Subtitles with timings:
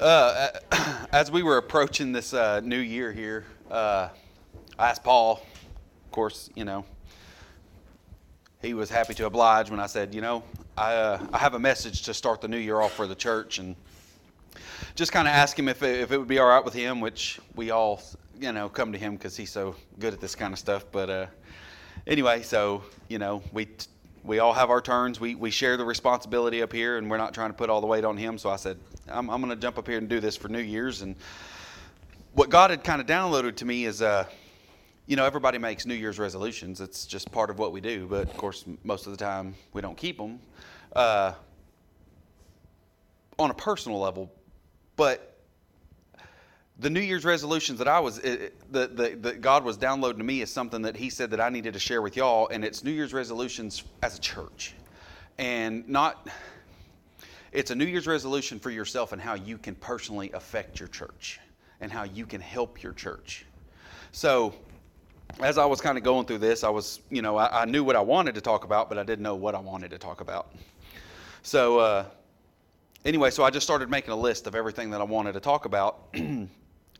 [0.00, 0.50] Uh,
[1.12, 4.10] as we were approaching this uh, new year here, uh,
[4.78, 5.40] I asked Paul,
[6.04, 6.84] of course, you know,
[8.60, 10.42] he was happy to oblige when I said, you know,
[10.76, 13.58] I, uh, I have a message to start the new year off for the church
[13.58, 13.74] and
[14.96, 17.00] just kind of ask him if it, if it would be all right with him,
[17.00, 18.02] which we all,
[18.38, 20.84] you know, come to him because he's so good at this kind of stuff.
[20.92, 21.26] But uh,
[22.06, 23.68] anyway, so, you know, we
[24.24, 25.20] we all have our turns.
[25.20, 27.86] We, we share the responsibility up here, and we're not trying to put all the
[27.86, 28.38] weight on him.
[28.38, 28.76] So I said,
[29.08, 31.02] I'm, I'm going to jump up here and do this for New Year's.
[31.02, 31.14] And
[32.34, 34.24] what God had kind of downloaded to me is, uh,
[35.06, 36.80] you know, everybody makes New Year's resolutions.
[36.80, 38.06] It's just part of what we do.
[38.06, 40.40] But of course, most of the time, we don't keep them
[40.94, 41.34] uh,
[43.38, 44.32] on a personal level.
[44.96, 45.36] But
[46.78, 48.52] the New Year's resolutions that I was, that
[48.96, 51.74] the, the, God was downloading to me is something that He said that I needed
[51.74, 54.74] to share with y'all, and it's New Year's resolutions as a church,
[55.38, 56.28] and not.
[57.56, 61.40] It's a New Year's resolution for yourself and how you can personally affect your church
[61.80, 63.46] and how you can help your church.
[64.12, 64.54] So,
[65.40, 67.82] as I was kind of going through this, I was, you know, I, I knew
[67.82, 70.20] what I wanted to talk about, but I didn't know what I wanted to talk
[70.20, 70.54] about.
[71.40, 72.04] So, uh,
[73.06, 75.64] anyway, so I just started making a list of everything that I wanted to talk
[75.64, 76.14] about.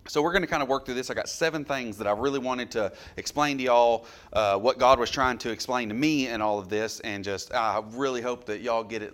[0.09, 1.11] So we're going to kind of work through this.
[1.11, 5.01] I got seven things that I really wanted to explain to y'all uh, what God
[5.01, 8.45] was trying to explain to me in all of this, and just I really hope
[8.45, 9.13] that y'all get it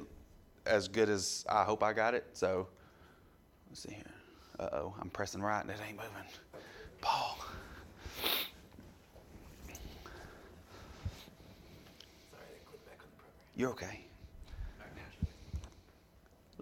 [0.67, 2.27] as good as I hope I got it.
[2.33, 2.69] So
[3.69, 4.03] let's see here.
[4.59, 6.13] Uh oh, I'm pressing right and it ain't moving.
[7.01, 7.39] Paul.
[12.31, 13.55] Sorry, I clipped back on the program.
[13.57, 14.01] You're okay.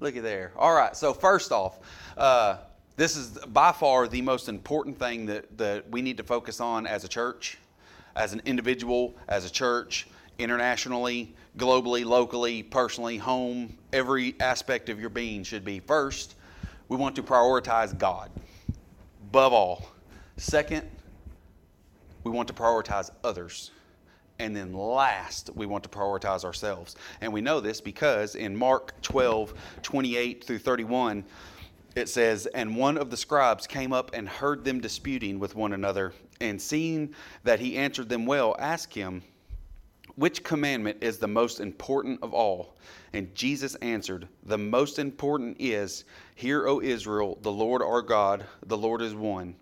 [0.01, 0.53] Look at there.
[0.57, 0.97] All right.
[0.97, 1.79] So first off.
[2.17, 2.57] Uh,
[2.97, 6.87] this is by far the most important thing that, that we need to focus on
[6.87, 7.57] as a church,
[8.15, 10.07] as an individual, as a church,
[10.41, 13.77] internationally, globally, locally, personally, home.
[13.93, 16.37] Every aspect of your being should be first,
[16.89, 18.31] we want to prioritize God
[19.23, 19.89] above all.
[20.37, 20.89] Second,
[22.25, 23.71] we want to prioritize others.
[24.39, 26.97] And then last, we want to prioritize ourselves.
[27.21, 29.53] And we know this because in Mark 12,
[29.83, 31.25] 28 through 31,
[31.95, 35.75] it says, And one of the scribes came up and heard them disputing with one
[35.75, 37.15] another, and seeing
[37.45, 39.23] that he answered them well, asked him,
[40.17, 42.75] Which commandment is the most important of all?
[43.13, 46.05] And Jesus answered, The most important is,
[46.35, 49.55] Hear, O Israel, the Lord our God, the Lord is one.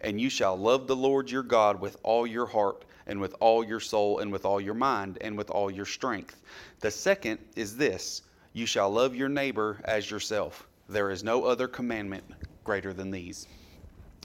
[0.00, 3.64] And you shall love the Lord your God with all your heart, and with all
[3.64, 6.42] your soul, and with all your mind, and with all your strength.
[6.80, 8.22] The second is this
[8.52, 10.66] You shall love your neighbor as yourself.
[10.88, 12.24] There is no other commandment
[12.64, 13.46] greater than these.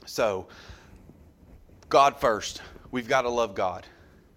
[0.06, 0.46] So,
[1.88, 2.62] God first.
[2.90, 3.86] We've got to love God.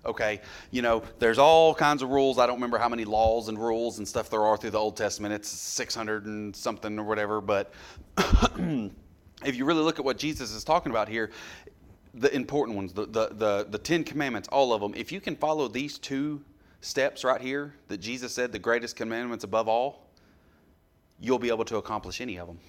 [0.05, 0.41] Okay?
[0.71, 2.37] You know, there's all kinds of rules.
[2.37, 4.97] I don't remember how many laws and rules and stuff there are through the Old
[4.97, 5.33] Testament.
[5.33, 7.41] It's 600 and something or whatever.
[7.41, 7.73] But
[8.17, 11.31] if you really look at what Jesus is talking about here,
[12.13, 15.35] the important ones, the, the, the, the Ten Commandments, all of them, if you can
[15.35, 16.41] follow these two
[16.81, 20.09] steps right here that Jesus said, the greatest commandments above all,
[21.19, 22.59] you'll be able to accomplish any of them.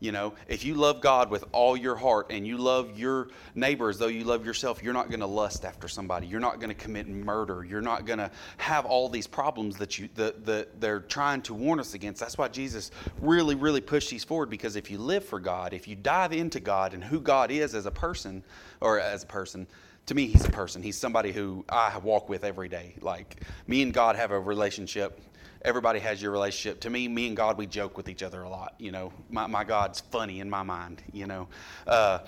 [0.00, 3.90] You know, if you love God with all your heart and you love your neighbor
[3.90, 6.26] as though you love yourself, you're not going to lust after somebody.
[6.26, 7.64] You're not going to commit murder.
[7.64, 11.54] You're not going to have all these problems that you that, that they're trying to
[11.54, 12.18] warn us against.
[12.18, 12.90] That's why Jesus
[13.20, 16.60] really, really pushed these forward because if you live for God, if you dive into
[16.60, 18.42] God and who God is as a person
[18.80, 19.66] or as a person,
[20.06, 20.82] to me, he's a person.
[20.82, 22.94] He's somebody who I walk with every day.
[23.02, 25.20] Like me and God have a relationship
[25.62, 26.80] everybody has your relationship.
[26.80, 28.74] To me, me and God, we joke with each other a lot.
[28.78, 31.48] You know, my, my God's funny in my mind, you know.
[31.86, 32.20] Uh,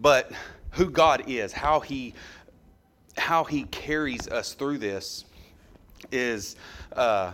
[0.00, 0.32] but
[0.70, 2.14] who God is, how he,
[3.16, 5.24] how he carries us through this
[6.10, 6.56] is,
[6.94, 7.32] uh,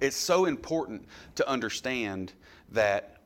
[0.00, 2.32] it's so important to understand
[2.72, 3.18] that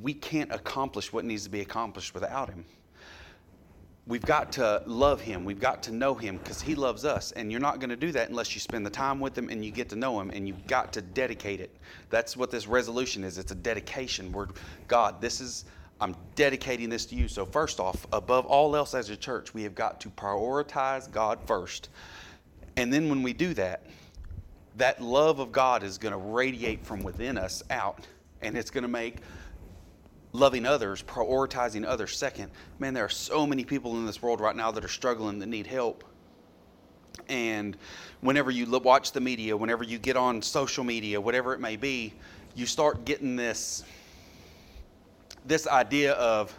[0.00, 2.64] we can't accomplish what needs to be accomplished without him
[4.06, 5.44] we've got to love him.
[5.44, 7.32] We've got to know him because he loves us.
[7.32, 9.64] And you're not going to do that unless you spend the time with him and
[9.64, 11.76] you get to know him and you've got to dedicate it.
[12.10, 13.38] That's what this resolution is.
[13.38, 14.32] It's a dedication.
[14.32, 14.48] Where
[14.88, 15.64] God, this is
[16.00, 17.28] I'm dedicating this to you.
[17.28, 21.38] So first off, above all else as a church, we have got to prioritize God
[21.46, 21.90] first.
[22.76, 23.86] And then when we do that,
[24.78, 28.06] that love of God is going to radiate from within us out
[28.40, 29.18] and it's going to make
[30.32, 32.50] loving others, prioritizing others second.
[32.78, 35.46] Man, there are so many people in this world right now that are struggling that
[35.46, 36.04] need help.
[37.28, 37.76] And
[38.22, 42.14] whenever you watch the media, whenever you get on social media, whatever it may be,
[42.54, 43.84] you start getting this
[45.44, 46.56] this idea of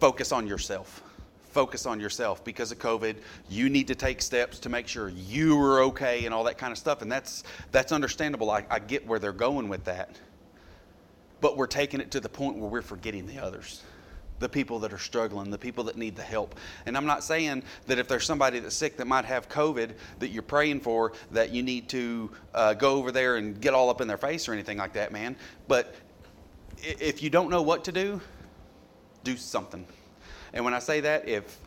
[0.00, 1.02] focus on yourself.
[1.50, 3.16] focus on yourself because of COVID.
[3.48, 6.70] You need to take steps to make sure you are okay and all that kind
[6.70, 7.02] of stuff.
[7.02, 7.42] And that's
[7.72, 8.50] that's understandable.
[8.50, 10.18] I, I get where they're going with that.
[11.40, 13.82] But we're taking it to the point where we're forgetting the others
[14.38, 16.54] the people that are struggling, the people that need the help.
[16.86, 20.28] And I'm not saying that if there's somebody that's sick that might have COVID that
[20.28, 24.00] you're praying for, that you need to uh, go over there and get all up
[24.00, 25.36] in their face or anything like that, man.
[25.66, 25.94] But
[26.82, 28.20] if you don't know what to do,
[29.24, 29.86] do something.
[30.52, 31.58] And when I say that, if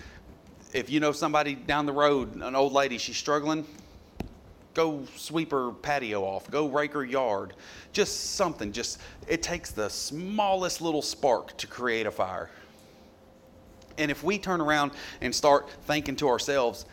[0.73, 3.65] if you know somebody down the road, an old lady, she's struggling,
[4.73, 7.53] go sweep her patio off, go rake her yard.
[7.93, 8.71] Just something.
[8.71, 12.49] Just it takes the smallest little spark to create a fire.
[13.97, 14.91] And if we turn around
[15.21, 16.85] and start thinking to ourselves,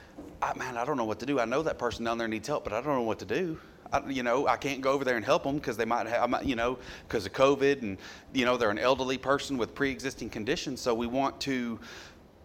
[0.42, 1.40] I, man, I don't know what to do.
[1.40, 3.58] I know that person down there needs help, but I don't know what to do.
[3.92, 6.44] I, you know, I can't go over there and help them because they might have,
[6.44, 7.96] you know, because of COVID and,
[8.34, 10.81] you know, they're an elderly person with pre-existing conditions.
[10.81, 11.78] So we want to,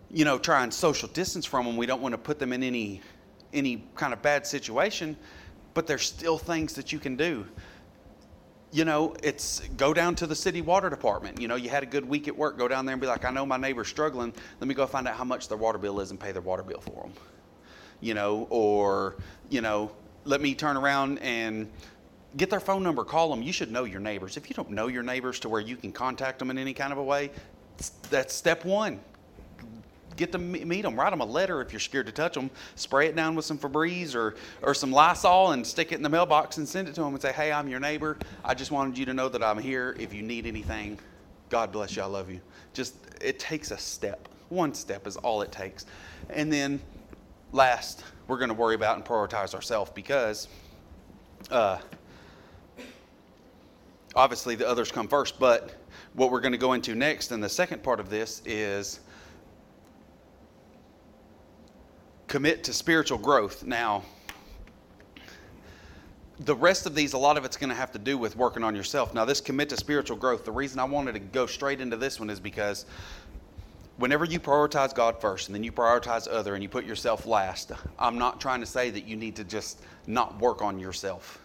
[0.09, 1.75] you know, try and social distance from them.
[1.75, 3.01] We don't want to put them in any,
[3.53, 5.15] any kind of bad situation,
[5.73, 7.45] but there's still things that you can do.
[8.71, 11.39] You know, it's go down to the city water department.
[11.39, 12.57] You know, you had a good week at work.
[12.57, 14.33] Go down there and be like, I know my neighbor's struggling.
[14.59, 16.63] Let me go find out how much their water bill is and pay their water
[16.63, 17.13] bill for them.
[18.01, 19.17] You know, or
[19.49, 19.91] you know,
[20.25, 21.69] let me turn around and
[22.35, 23.43] get their phone number, call them.
[23.43, 24.37] You should know your neighbors.
[24.37, 26.91] If you don't know your neighbors to where you can contact them in any kind
[26.91, 27.29] of a way,
[28.09, 28.99] that's step one.
[30.15, 30.99] Get to meet them.
[30.99, 32.49] Write them a letter if you're scared to touch them.
[32.75, 36.09] Spray it down with some Febreze or, or some Lysol and stick it in the
[36.09, 38.17] mailbox and send it to them and say, hey, I'm your neighbor.
[38.43, 39.95] I just wanted you to know that I'm here.
[39.99, 40.99] If you need anything,
[41.49, 42.03] God bless you.
[42.03, 42.41] I love you.
[42.73, 44.29] Just, it takes a step.
[44.49, 45.85] One step is all it takes.
[46.29, 46.79] And then
[47.51, 50.47] last, we're going to worry about and prioritize ourselves because
[51.51, 51.79] uh,
[54.15, 55.39] obviously the others come first.
[55.39, 55.73] But
[56.13, 58.99] what we're going to go into next in the second part of this is
[62.33, 63.63] commit to spiritual growth.
[63.63, 64.01] Now,
[66.39, 68.63] the rest of these, a lot of it's going to have to do with working
[68.63, 69.13] on yourself.
[69.13, 72.19] Now, this commit to spiritual growth, the reason I wanted to go straight into this
[72.19, 72.87] one is because
[73.97, 77.71] whenever you prioritize God first and then you prioritize other and you put yourself last,
[77.99, 81.39] I'm not trying to say that you need to just not work on yourself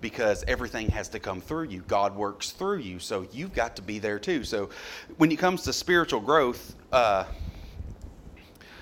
[0.00, 1.82] because everything has to come through you.
[1.88, 4.44] God works through you, so you've got to be there too.
[4.44, 4.70] So
[5.16, 7.24] when it comes to spiritual growth, uh,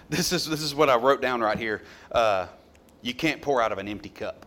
[0.08, 1.82] this is this is what I wrote down right here.
[2.12, 2.47] Uh,
[3.03, 4.47] you can't pour out of an empty cup.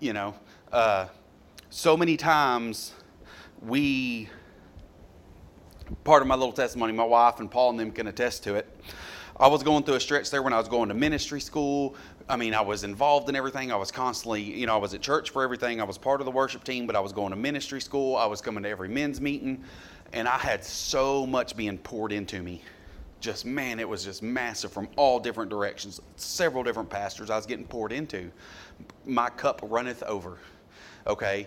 [0.00, 0.34] You know,
[0.72, 1.06] uh,
[1.70, 2.92] so many times
[3.62, 4.28] we
[6.02, 8.68] part of my little testimony, my wife and Paul and them can attest to it.
[9.38, 11.96] I was going through a stretch there when I was going to ministry school.
[12.28, 13.72] I mean, I was involved in everything.
[13.72, 15.80] I was constantly, you know, I was at church for everything.
[15.80, 18.16] I was part of the worship team, but I was going to ministry school.
[18.16, 19.64] I was coming to every men's meeting.
[20.12, 22.62] And I had so much being poured into me.
[23.24, 25.98] Just, man, it was just massive from all different directions.
[26.16, 28.30] Several different pastors I was getting poured into.
[29.06, 30.36] My cup runneth over.
[31.06, 31.46] Okay.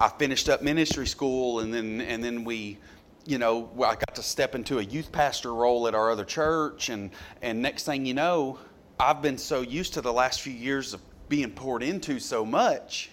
[0.00, 2.76] I finished up ministry school and then, and then we,
[3.24, 6.88] you know, I got to step into a youth pastor role at our other church,
[6.88, 8.58] and and next thing you know,
[8.98, 13.10] I've been so used to the last few years of being poured into so much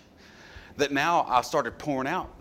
[0.78, 2.34] that now I started pouring out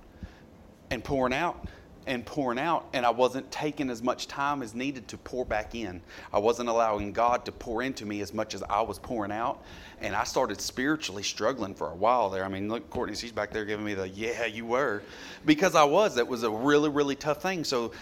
[0.90, 1.68] and pouring out
[2.08, 5.74] and pouring out, and I wasn't taking as much time as needed to pour back
[5.74, 6.00] in.
[6.32, 9.62] I wasn't allowing God to pour into me as much as I was pouring out,
[10.00, 12.44] and I started spiritually struggling for a while there.
[12.44, 15.02] I mean, look, Courtney, she's back there giving me the, yeah, you were,
[15.44, 16.14] because I was.
[16.14, 17.62] That was a really, really tough thing.
[17.62, 17.92] So,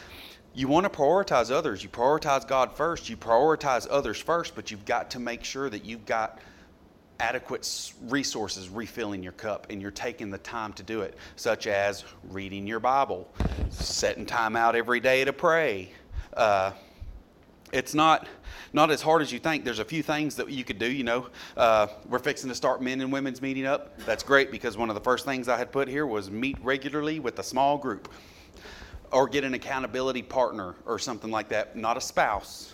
[0.55, 1.83] you want to prioritize others.
[1.83, 3.11] You prioritize God first.
[3.11, 6.39] You prioritize others first, but you've got to make sure that you've got
[7.21, 12.05] adequate resources refilling your cup and you're taking the time to do it, such as
[12.31, 13.29] reading your Bible,
[13.71, 15.91] setting time out every day to pray.
[16.35, 16.73] Uh,
[17.73, 18.29] it's not
[18.73, 19.65] not as hard as you think.
[19.65, 20.91] There's a few things that you could do.
[20.91, 23.99] You know, uh, we're fixing to start men and women's meeting up.
[24.01, 27.19] That's great because one of the first things I had put here was meet regularly
[27.19, 28.13] with a small group,
[29.11, 31.77] or get an accountability partner or something like that.
[31.77, 32.73] Not a spouse,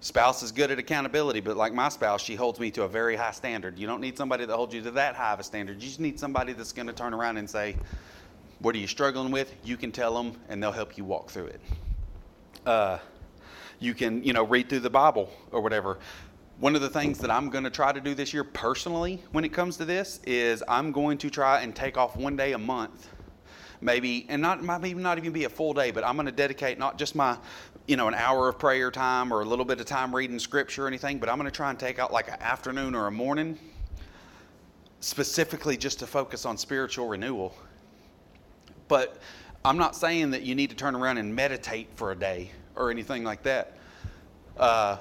[0.00, 3.16] Spouse is good at accountability, but like my spouse, she holds me to a very
[3.16, 3.78] high standard.
[3.78, 5.82] You don't need somebody that holds you to that high of a standard.
[5.82, 7.76] You just need somebody that's going to turn around and say,
[8.58, 9.54] What are you struggling with?
[9.64, 11.60] You can tell them, and they'll help you walk through it.
[12.66, 12.98] Uh,
[13.78, 15.98] you can, you know, read through the Bible or whatever.
[16.58, 19.44] One of the things that I'm going to try to do this year personally when
[19.44, 22.58] it comes to this is I'm going to try and take off one day a
[22.58, 23.08] month
[23.82, 26.78] maybe and not maybe not even be a full day but i'm going to dedicate
[26.78, 27.36] not just my
[27.86, 30.84] you know, an hour of prayer time or a little bit of time reading scripture
[30.84, 33.12] or anything, but I'm going to try and take out like an afternoon or a
[33.12, 33.58] morning
[35.00, 37.56] specifically just to focus on spiritual renewal.
[38.88, 39.20] But
[39.64, 42.90] I'm not saying that you need to turn around and meditate for a day or
[42.90, 43.76] anything like that.
[44.56, 44.96] Uh,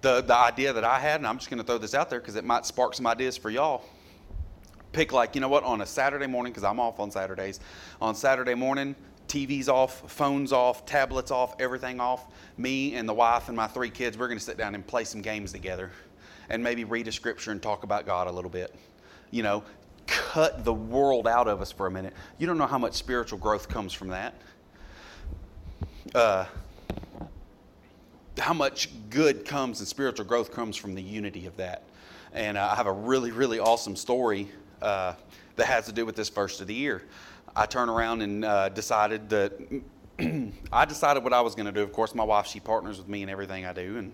[0.00, 2.20] the, the idea that I had, and I'm just going to throw this out there
[2.20, 3.84] because it might spark some ideas for y'all.
[4.92, 7.60] Pick, like, you know what, on a Saturday morning, because I'm off on Saturdays,
[8.00, 8.96] on Saturday morning,
[9.30, 12.26] TV's off, phones off, tablets off, everything off.
[12.58, 15.04] Me and the wife and my three kids, we're going to sit down and play
[15.04, 15.92] some games together
[16.48, 18.74] and maybe read a scripture and talk about God a little bit.
[19.30, 19.62] You know,
[20.08, 22.12] cut the world out of us for a minute.
[22.38, 24.34] You don't know how much spiritual growth comes from that.
[26.12, 26.46] Uh,
[28.36, 31.84] how much good comes and spiritual growth comes from the unity of that.
[32.32, 34.50] And uh, I have a really, really awesome story
[34.82, 35.14] uh,
[35.54, 37.02] that has to do with this first of the year.
[37.54, 39.52] I turned around and uh, decided that
[40.72, 41.82] I decided what I was going to do.
[41.82, 43.98] Of course, my wife, she partners with me in everything I do.
[43.98, 44.12] And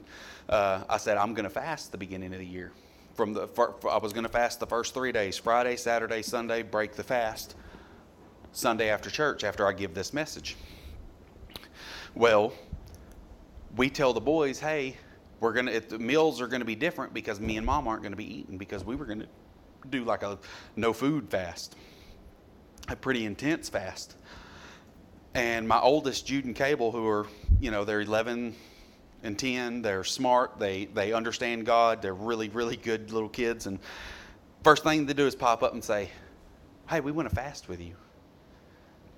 [0.48, 2.72] uh, I said, I'm going to fast the beginning of the year.
[3.14, 6.22] From the, for, for, I was going to fast the first three days Friday, Saturday,
[6.22, 7.56] Sunday, break the fast.
[8.52, 10.56] Sunday after church, after I give this message.
[12.14, 12.54] Well,
[13.76, 14.96] we tell the boys, hey,
[15.40, 18.38] we're gonna the meals are gonna be different because me and mom aren't gonna be
[18.38, 19.26] eating because we were gonna
[19.90, 20.38] do like a
[20.74, 21.76] no food fast,
[22.88, 24.16] a pretty intense fast.
[25.34, 27.26] And my oldest, Jude and Cable, who are
[27.60, 28.54] you know they're 11
[29.22, 33.78] and 10, they're smart, they they understand God, they're really really good little kids, and
[34.64, 36.10] first thing they do is pop up and say,
[36.88, 37.94] hey, we want to fast with you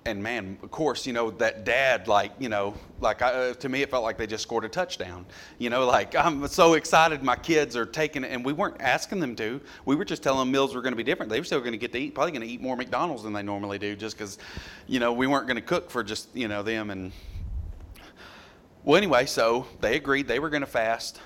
[0.05, 3.69] and man, of course, you know that dad, like you know, like I, uh, to
[3.69, 5.25] me, it felt like they just scored a touchdown.
[5.57, 9.19] You know, like I'm so excited, my kids are taking it, and we weren't asking
[9.19, 9.59] them to.
[9.85, 11.29] We were just telling them meals were going to be different.
[11.29, 13.33] They were still going to get to eat, probably going to eat more McDonald's than
[13.33, 14.37] they normally do, just because,
[14.87, 16.89] you know, we weren't going to cook for just you know them.
[16.89, 17.11] And
[18.83, 21.19] well, anyway, so they agreed they were going to fast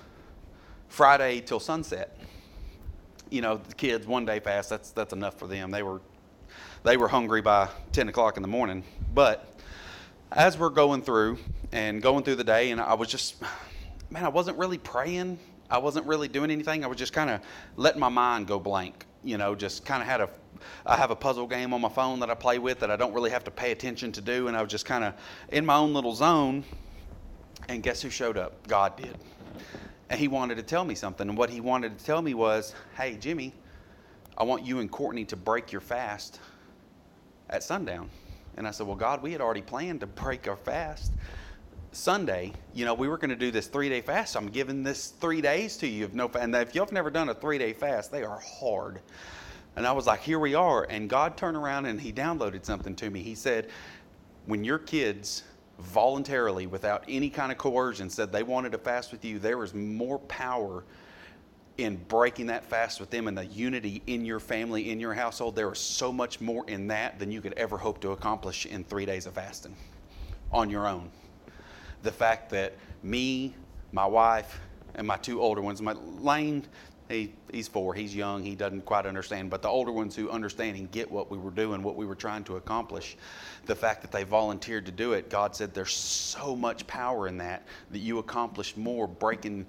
[0.88, 2.18] Friday till sunset.
[3.30, 4.70] You know, the kids one day fast.
[4.70, 5.70] That's that's enough for them.
[5.70, 6.01] They were
[6.84, 8.84] they were hungry by 10 o'clock in the morning.
[9.13, 9.50] But
[10.32, 11.40] as we're going through
[11.72, 13.42] and going through the day, and I was just,
[14.10, 15.40] man, I wasn't really praying.
[15.70, 16.84] I wasn't really doing anything.
[16.84, 17.42] I was just kind of
[17.78, 19.06] letting my mind go blank.
[19.24, 20.30] You know, just kind of had a,
[20.86, 23.13] I have a puzzle game on my phone that I play with that I don't
[23.13, 24.50] really have to pay attention to do.
[24.50, 25.13] And I was just kind of
[25.50, 26.66] in my own little zone.
[27.70, 28.68] And guess who showed up?
[28.68, 29.18] God did.
[30.10, 31.30] And he wanted to tell me something.
[31.30, 33.54] And what he wanted to tell me was, hey, Jimmy,
[34.38, 36.42] I want you and Courtney to break your fast
[37.54, 38.10] at sundown.
[38.58, 41.14] And I said, Well, God, we had already planned to break our fast.
[41.92, 44.34] Sunday, you know, we were going to do this three day fast.
[44.34, 46.06] So I'm giving this three days to you.
[46.06, 49.00] Of no, and if you've never done a three day fast, they are hard.
[49.76, 50.86] And I was like, Here we are.
[50.90, 53.22] And God turned around and He downloaded something to me.
[53.22, 53.70] He said,
[54.48, 55.44] When your kids
[55.80, 59.74] voluntarily, without any kind of coercion, said they wanted to fast with you, there was
[59.74, 60.84] more power
[61.77, 65.56] in breaking that fast with them and the unity in your family, in your household,
[65.56, 68.84] there is so much more in that than you could ever hope to accomplish in
[68.84, 69.75] three days of fasting
[70.51, 71.10] on your own.
[72.03, 73.56] The fact that me,
[73.92, 74.60] my wife,
[74.96, 76.63] and my two older ones, my Lane,
[77.10, 80.77] he, he's four, he's young, he doesn't quite understand, but the older ones who understand
[80.77, 83.18] and get what we were doing, what we were trying to accomplish,
[83.65, 87.38] the fact that they volunteered to do it, God said there's so much power in
[87.38, 89.65] that that you accomplish more breaking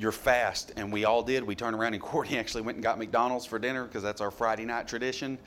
[0.00, 0.72] your fast.
[0.76, 1.44] And we all did.
[1.44, 4.30] We turned around and Courtney actually went and got McDonald's for dinner because that's our
[4.30, 5.38] Friday night tradition.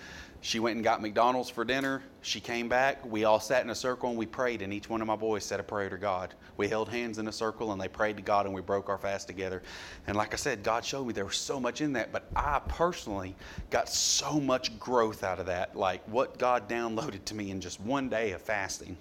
[0.41, 2.03] She went and got McDonald's for dinner.
[2.21, 3.03] She came back.
[3.05, 5.45] We all sat in a circle and we prayed, and each one of my boys
[5.45, 6.33] said a prayer to God.
[6.57, 8.97] We held hands in a circle and they prayed to God and we broke our
[8.97, 9.63] fast together.
[10.05, 12.59] And like I said, God showed me there was so much in that, but I
[12.67, 13.35] personally
[13.69, 15.77] got so much growth out of that.
[15.77, 18.97] Like what God downloaded to me in just one day of fasting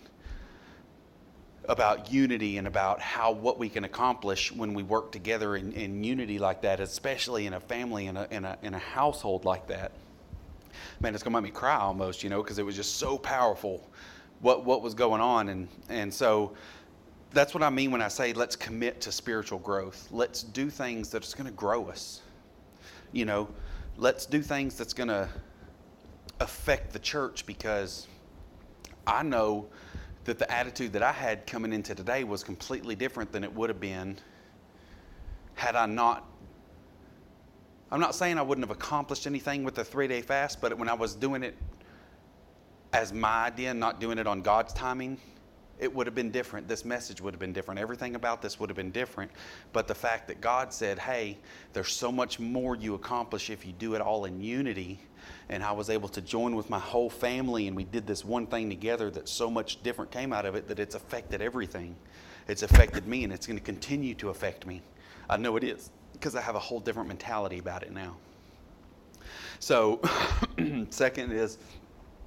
[1.69, 6.03] about unity and about how what we can accomplish when we work together in, in
[6.03, 9.67] unity like that, especially in a family in a, in a, in a household like
[9.69, 9.93] that.
[11.01, 13.89] Man, it's gonna make me cry almost, you know, because it was just so powerful
[14.41, 16.53] what what was going on, and and so
[17.33, 20.09] that's what I mean when I say let's commit to spiritual growth.
[20.11, 22.21] Let's do things that's to grow us.
[23.13, 23.49] You know,
[23.97, 25.29] let's do things that's to
[26.41, 28.09] affect the church because
[29.07, 29.69] I know
[30.25, 33.71] that the attitude that I had coming into today was completely different than it would
[33.71, 34.19] have been
[35.55, 36.27] had I not.
[37.91, 40.89] I'm not saying I wouldn't have accomplished anything with the three day fast, but when
[40.89, 41.57] I was doing it
[42.93, 45.19] as my idea, not doing it on God's timing,
[45.83, 46.69] it would have been different.
[46.69, 47.81] This message would have been different.
[47.81, 49.33] Everything about this would have been different.
[49.73, 51.39] But the fact that God said, hey,
[51.73, 55.01] there's so much more you accomplish if you do it all in unity.
[55.49, 58.47] And I was able to join with my whole family, and we did this one
[58.47, 61.97] thing together that so much different came out of it that it's affected everything.
[62.47, 64.83] It's affected me, and it's going to continue to affect me.
[65.29, 68.17] I know it is because I have a whole different mentality about it now.
[69.59, 70.01] So,
[70.91, 71.59] second is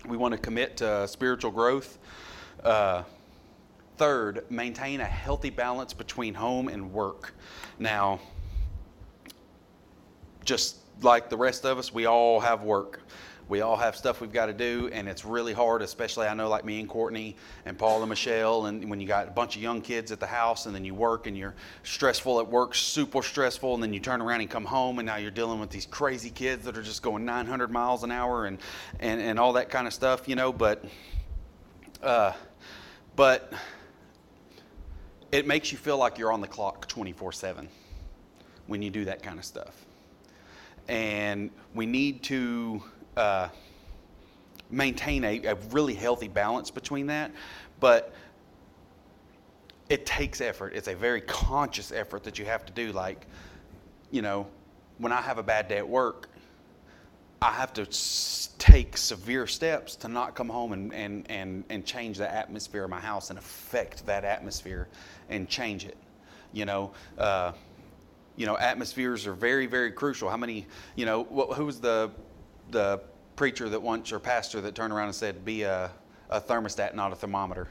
[0.05, 1.97] we want to commit to spiritual growth.
[2.61, 3.03] Uh,
[3.97, 7.33] Third, maintain a healthy balance between home and work.
[7.79, 8.19] Now,
[10.43, 13.01] just like the rest of us, we all have work.
[13.47, 16.49] We all have stuff we've got to do, and it's really hard, especially I know
[16.49, 17.35] like me and Courtney
[17.65, 20.25] and Paul and Michelle, and when you got a bunch of young kids at the
[20.25, 23.99] house, and then you work and you're stressful at work, super stressful, and then you
[23.99, 26.81] turn around and come home, and now you're dealing with these crazy kids that are
[26.81, 28.57] just going 900 miles an hour and,
[28.99, 30.83] and, and all that kind of stuff, you know, but,
[32.01, 32.33] uh,
[33.15, 33.53] but
[35.35, 37.67] it makes you feel like you're on the clock 24 7
[38.67, 39.85] when you do that kind of stuff.
[40.87, 42.81] And we need to
[43.17, 43.49] uh,
[44.69, 47.31] maintain a, a really healthy balance between that.
[47.81, 48.13] But
[49.89, 50.73] it takes effort.
[50.73, 52.93] It's a very conscious effort that you have to do.
[52.93, 53.27] Like,
[54.11, 54.47] you know,
[54.99, 56.29] when I have a bad day at work,
[57.45, 57.85] I have to
[58.57, 62.89] take severe steps to not come home and, and, and, and change the atmosphere of
[62.89, 64.87] my house and affect that atmosphere
[65.29, 65.95] and change it.
[66.53, 67.51] You know, uh,
[68.35, 70.27] you know, atmospheres are very, very crucial.
[70.27, 72.09] How many, you know, who was the
[72.71, 72.99] the
[73.35, 75.91] preacher that once or pastor that turned around and said, "Be a,
[76.31, 77.67] a thermostat, not a thermometer."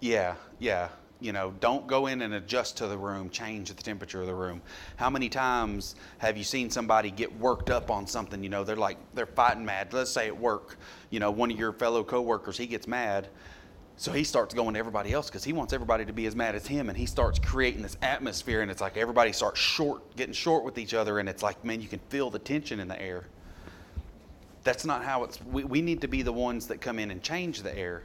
[0.00, 0.88] Yeah, yeah.
[1.24, 4.34] You know, don't go in and adjust to the room, change the temperature of the
[4.34, 4.60] room.
[4.96, 8.42] How many times have you seen somebody get worked up on something?
[8.42, 9.94] You know, they're like they're fighting mad.
[9.94, 10.76] Let's say at work,
[11.08, 13.28] you know, one of your fellow coworkers he gets mad,
[13.96, 16.54] so he starts going to everybody else because he wants everybody to be as mad
[16.54, 20.34] as him, and he starts creating this atmosphere, and it's like everybody starts short, getting
[20.34, 23.00] short with each other, and it's like, man, you can feel the tension in the
[23.00, 23.24] air.
[24.62, 27.22] That's not how it's, we, we need to be the ones that come in and
[27.22, 28.02] change the air.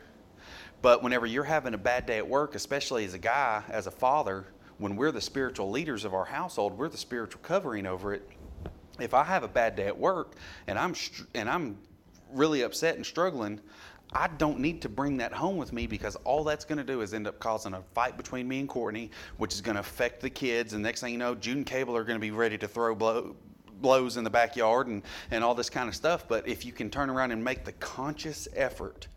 [0.82, 3.92] But whenever you're having a bad day at work, especially as a guy, as a
[3.92, 4.46] father,
[4.78, 8.28] when we're the spiritual leaders of our household, we're the spiritual covering over it.
[9.00, 10.36] If I have a bad day at work
[10.68, 10.94] and I'm
[11.34, 11.78] and I'm
[12.32, 13.60] really upset and struggling,
[14.12, 17.02] I don't need to bring that home with me because all that's going to do
[17.02, 20.22] is end up causing a fight between me and Courtney, which is going to affect
[20.22, 20.74] the kids.
[20.74, 22.96] And next thing you know, June and Cable are going to be ready to throw
[22.96, 23.36] blow,
[23.82, 26.28] blows in the backyard and, and all this kind of stuff.
[26.28, 29.08] But if you can turn around and make the conscious effort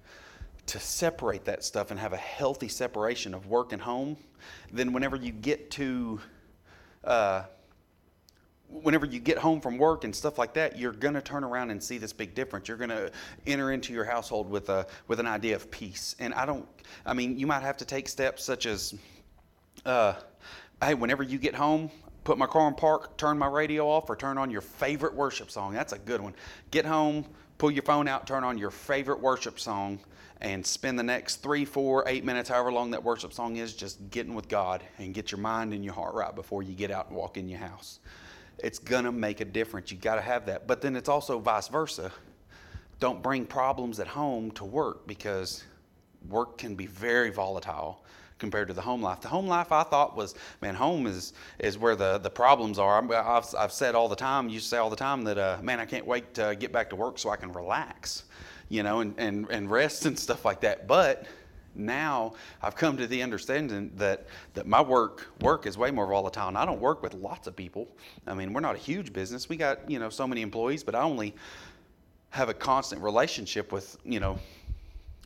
[0.66, 4.16] to separate that stuff and have a healthy separation of work and home,
[4.72, 6.20] then whenever you get to,
[7.04, 7.42] uh,
[8.68, 11.70] whenever you get home from work and stuff like that, you're going to turn around
[11.70, 12.68] and see this big difference.
[12.68, 13.10] You're going to
[13.46, 16.16] enter into your household with a with an idea of peace.
[16.18, 16.66] And I don't.
[17.04, 18.94] I mean, you might have to take steps such as,
[19.84, 20.14] uh,
[20.82, 21.90] hey, whenever you get home,
[22.24, 25.50] put my car in park, turn my radio off, or turn on your favorite worship
[25.50, 25.74] song.
[25.74, 26.34] That's a good one.
[26.70, 27.26] Get home,
[27.58, 29.98] pull your phone out, turn on your favorite worship song,
[30.42, 34.10] and spend the next three, four, eight minutes, however long that worship song is, just
[34.10, 37.08] getting with God and get your mind and your heart right before you get out
[37.08, 38.00] and walk in your house.
[38.58, 39.92] It's going to make a difference.
[39.92, 40.66] You got to have that.
[40.66, 42.10] But then it's also vice versa.
[42.98, 45.62] Don't bring problems at home to work because
[46.28, 48.04] work can be very volatile
[48.38, 49.20] compared to the home life.
[49.20, 53.00] The home life I thought was, man, home is is where the, the problems are.
[53.12, 55.78] i have I've said all the time, you say all the time that, uh, man,
[55.78, 58.24] I can't wait to get back to work so I can relax,
[58.72, 60.88] you know, and, and, and rest and stuff like that.
[60.88, 61.26] But
[61.74, 62.32] now
[62.62, 66.48] I've come to the understanding that, that my work work is way more volatile.
[66.48, 67.86] And I don't work with lots of people.
[68.26, 69.46] I mean, we're not a huge business.
[69.46, 71.34] We got, you know, so many employees, but I only
[72.30, 74.38] have a constant relationship with, you know,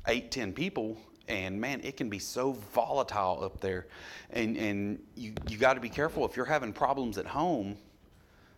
[0.08, 3.86] eight, ten people and man, it can be so volatile up there.
[4.30, 7.76] And, and you, you got to be careful if you're having problems at home.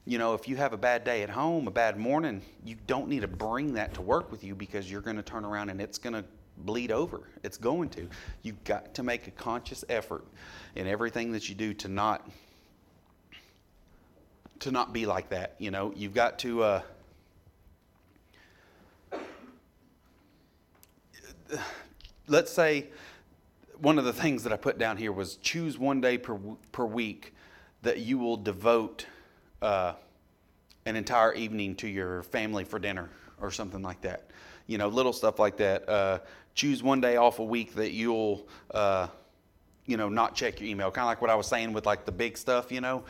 [0.09, 3.09] You know, if you have a bad day at home, a bad morning, you don't
[3.09, 5.83] need to bring that to work with you because you're going to turn around and
[5.83, 6.25] it's going to
[6.57, 7.29] bleed over.
[7.43, 8.09] It's going to.
[8.41, 10.25] You've got to make a conscious effort
[10.77, 12.27] in everything that you do to not
[14.61, 15.57] to not be like that.
[15.59, 16.63] You know, you've got to.
[16.63, 16.83] Uh,
[22.29, 22.87] let's say
[23.79, 26.39] one of the things that I put down here was choose one day per,
[26.73, 27.35] per week
[27.83, 29.05] that you will devote
[29.63, 29.95] uh,
[30.87, 34.31] an entire evening to your family for dinner or something like that.
[34.67, 35.89] You know, little stuff like that.
[35.89, 36.19] Uh,
[36.55, 39.09] choose one day off a week that you'll uh,
[39.89, 40.91] you know, not check your email.
[40.91, 43.05] Kind of like what I was saying with like the big stuff, you know,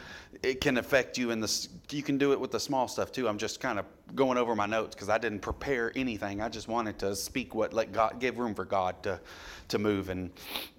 [0.45, 3.29] it can affect you and the, you can do it with the small stuff too.
[3.29, 3.85] I'm just kind of
[4.15, 6.41] going over my notes because I didn't prepare anything.
[6.41, 9.21] I just wanted to speak what, let God, give room for God to,
[9.67, 10.31] to move and,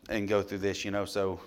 [0.07, 1.03] and go through this, you know.
[1.03, 1.41] So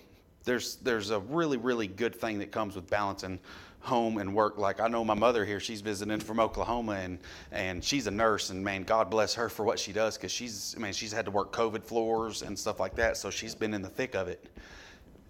[0.44, 3.40] there's, there's a really, really good thing that comes with balancing
[3.82, 4.58] home and work.
[4.58, 7.18] Like I know my mother here, she's visiting from Oklahoma and,
[7.50, 10.74] and she's a nurse and man, God bless her for what she does because she's,
[10.76, 13.16] I mean, she's had to work COVID floors and stuff like that.
[13.16, 14.48] So she's been in the thick of it.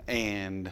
[0.06, 0.70] And,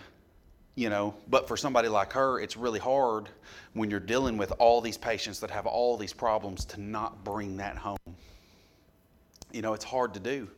[0.74, 3.28] you know, but for somebody like her, it's really hard
[3.72, 7.56] when you're dealing with all these patients that have all these problems to not bring
[7.56, 7.96] that home.
[9.52, 10.48] You know, it's hard to do.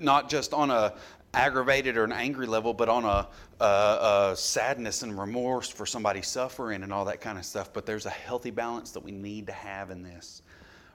[0.00, 0.94] Not just on a
[1.34, 3.26] aggravated or an angry level, but on a,
[3.60, 7.72] a, a, sadness and remorse for somebody suffering and all that kind of stuff.
[7.72, 10.42] But there's a healthy balance that we need to have in this,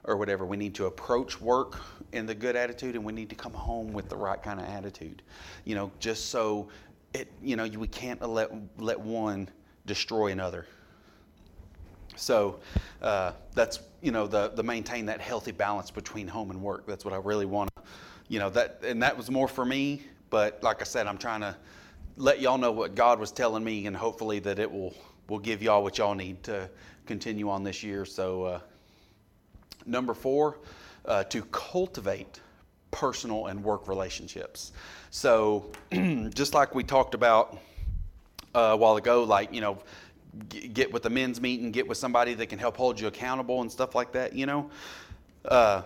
[0.04, 0.46] or whatever.
[0.46, 1.80] We need to approach work
[2.12, 4.66] in the good attitude, and we need to come home with the right kind of
[4.66, 5.22] attitude.
[5.64, 6.68] You know, just so
[7.14, 9.48] it, you know, we can't let let one
[9.86, 10.66] destroy another.
[12.14, 12.60] So
[13.02, 16.86] uh, that's you know the the maintain that healthy balance between home and work.
[16.86, 17.70] That's what I really want.
[17.74, 17.82] To,
[18.28, 21.40] you know that, and that was more for me but like I said, I'm trying
[21.40, 21.56] to
[22.16, 24.94] let y'all know what God was telling me, and hopefully that it will
[25.28, 26.68] will give y'all what y'all need to
[27.06, 28.04] continue on this year.
[28.04, 28.60] So, uh,
[29.86, 30.58] number four,
[31.04, 32.40] uh, to cultivate
[32.90, 34.72] personal and work relationships.
[35.10, 35.70] So,
[36.34, 37.58] just like we talked about
[38.54, 39.78] uh, a while ago, like you know,
[40.48, 43.70] get with the men's meeting, get with somebody that can help hold you accountable and
[43.70, 44.32] stuff like that.
[44.34, 44.70] You know,
[45.44, 45.82] uh,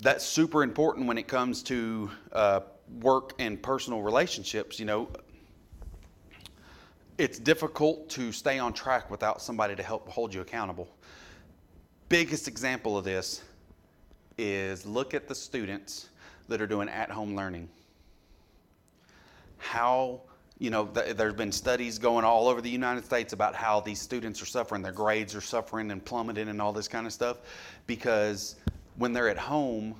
[0.00, 2.60] that's super important when it comes to uh,
[3.00, 5.08] work and personal relationships, you know,
[7.18, 10.88] it's difficult to stay on track without somebody to help hold you accountable.
[12.08, 13.42] Biggest example of this
[14.38, 16.08] is look at the students
[16.48, 17.68] that are doing at home learning.
[19.58, 20.20] How,
[20.58, 24.00] you know, th- there's been studies going all over the United States about how these
[24.00, 27.38] students are suffering, their grades are suffering and plummeting and all this kind of stuff
[27.86, 28.54] because
[28.96, 29.96] when they're at home,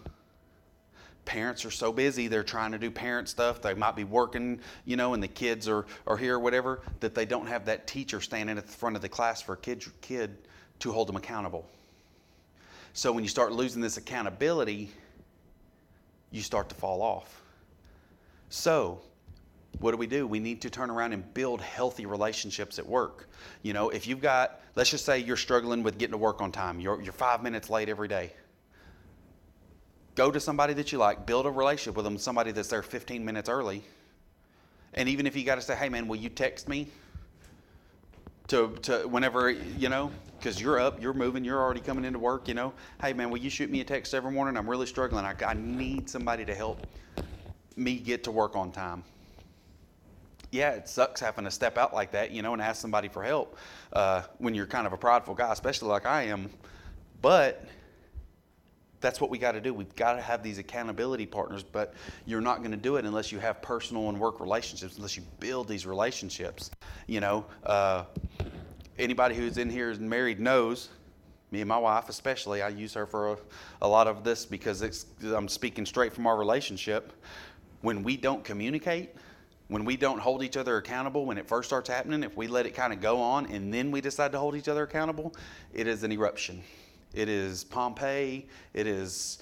[1.29, 4.97] parents are so busy they're trying to do parent stuff they might be working you
[4.97, 8.19] know and the kids are, are here or whatever that they don't have that teacher
[8.19, 10.39] standing at the front of the class for a kid, kid
[10.79, 11.69] to hold them accountable.
[12.95, 14.91] So when you start losing this accountability
[16.31, 17.43] you start to fall off.
[18.49, 19.03] So
[19.81, 20.27] what do we do?
[20.27, 23.29] We need to turn around and build healthy relationships at work.
[23.63, 26.53] You know if you've got let's just say you're struggling with getting to work on
[26.53, 28.33] time you're, you're five minutes late every day
[30.19, 33.25] Go to somebody that you like, build a relationship with them, somebody that's there 15
[33.25, 33.85] minutes early.
[34.95, 36.89] And even if you got to say, hey, man, will you text me?
[38.49, 42.49] To, to whenever, you know, because you're up, you're moving, you're already coming into work,
[42.49, 42.73] you know.
[43.01, 44.57] Hey, man, will you shoot me a text every morning?
[44.57, 45.25] I'm really struggling.
[45.25, 46.85] I, I need somebody to help
[47.77, 49.05] me get to work on time
[50.51, 53.23] yeah, it sucks having to step out like that, you know, and ask somebody for
[53.23, 53.57] help
[53.93, 56.49] uh, when you're kind of a prideful guy, especially like I am.
[57.21, 57.67] But
[59.01, 59.73] that's what we got to do.
[59.73, 61.95] We've got to have these accountability partners, but
[62.27, 65.23] you're not going to do it unless you have personal and work relationships, unless you
[65.41, 66.71] build these relationships.
[67.07, 68.05] You know, uh,
[68.99, 70.89] anybody who's in here is married knows,
[71.51, 73.37] me and my wife especially, I use her for a,
[73.83, 77.13] a lot of this because I'm speaking straight from our relationship.
[77.81, 79.15] When we don't communicate,
[79.69, 82.67] when we don't hold each other accountable when it first starts happening, if we let
[82.67, 85.35] it kind of go on and then we decide to hold each other accountable,
[85.73, 86.63] it is an eruption.
[87.19, 88.47] It is Pompeii.
[88.75, 89.41] It is,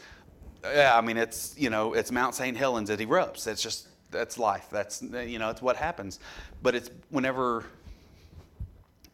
[0.64, 2.56] yeah, I mean, it's, you know, it's Mount St.
[2.56, 2.88] Helens.
[2.88, 3.46] It erupts.
[3.46, 4.68] It's just, that's life.
[4.72, 6.18] That's, you know, it's what happens.
[6.62, 7.66] But it's whenever,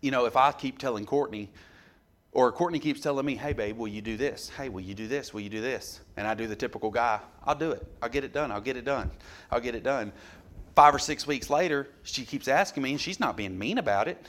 [0.01, 1.51] you know, if I keep telling Courtney,
[2.31, 4.48] or Courtney keeps telling me, hey, babe, will you do this?
[4.48, 5.35] Hey, will you do this?
[5.35, 6.01] Will you do this?
[6.16, 7.85] And I do the typical guy, I'll do it.
[8.01, 8.53] I'll get it done.
[8.53, 9.11] I'll get it done.
[9.51, 10.12] I'll get it done.
[10.77, 14.07] Five or six weeks later, she keeps asking me, and she's not being mean about
[14.07, 14.25] it.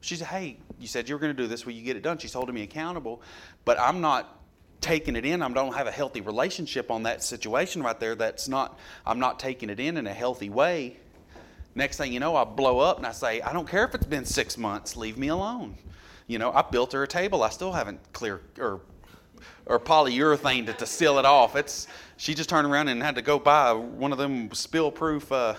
[0.00, 1.66] She said, Hey, you said you were going to do this.
[1.66, 2.18] Will you get it done?
[2.18, 3.20] She's holding me accountable,
[3.64, 4.38] but I'm not
[4.80, 5.42] taking it in.
[5.42, 8.14] I don't have a healthy relationship on that situation right there.
[8.14, 10.96] That's not, I'm not taking it in in a healthy way.
[11.74, 14.06] Next thing you know, I blow up and I say, I don't care if it's
[14.06, 15.76] been six months, leave me alone.
[16.26, 17.42] You know, I built her a table.
[17.42, 18.80] I still haven't clear or
[19.66, 21.54] or polyurethane to, to seal it off.
[21.54, 25.30] It's she just turned around and had to go buy one of them spill proof
[25.30, 25.54] uh,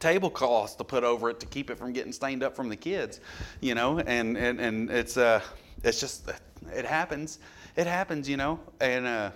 [0.00, 3.20] tablecloths to put over it to keep it from getting stained up from the kids,
[3.60, 5.40] you know, and, and, and it's, uh,
[5.82, 6.30] it's just,
[6.74, 7.38] it happens.
[7.76, 9.30] It happens, you know, and, uh,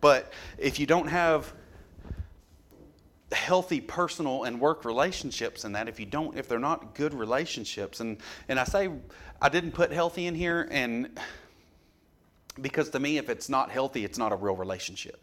[0.00, 1.52] but if you don't have
[3.32, 8.00] healthy personal and work relationships and that if you don't if they're not good relationships
[8.00, 8.90] and and i say
[9.40, 11.18] i didn't put healthy in here and
[12.60, 15.18] because to me if it's not healthy it's not a real relationship.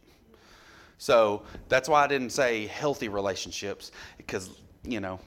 [0.98, 4.50] So that's why i didn't say healthy relationships because
[4.84, 5.20] you know,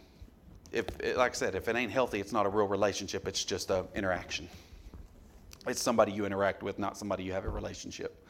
[0.72, 0.86] if
[1.16, 3.28] like I said, if it ain't healthy, it's not a real relationship.
[3.28, 4.48] It's just a interaction.
[5.66, 8.26] It's somebody you interact with, not somebody you have a relationship.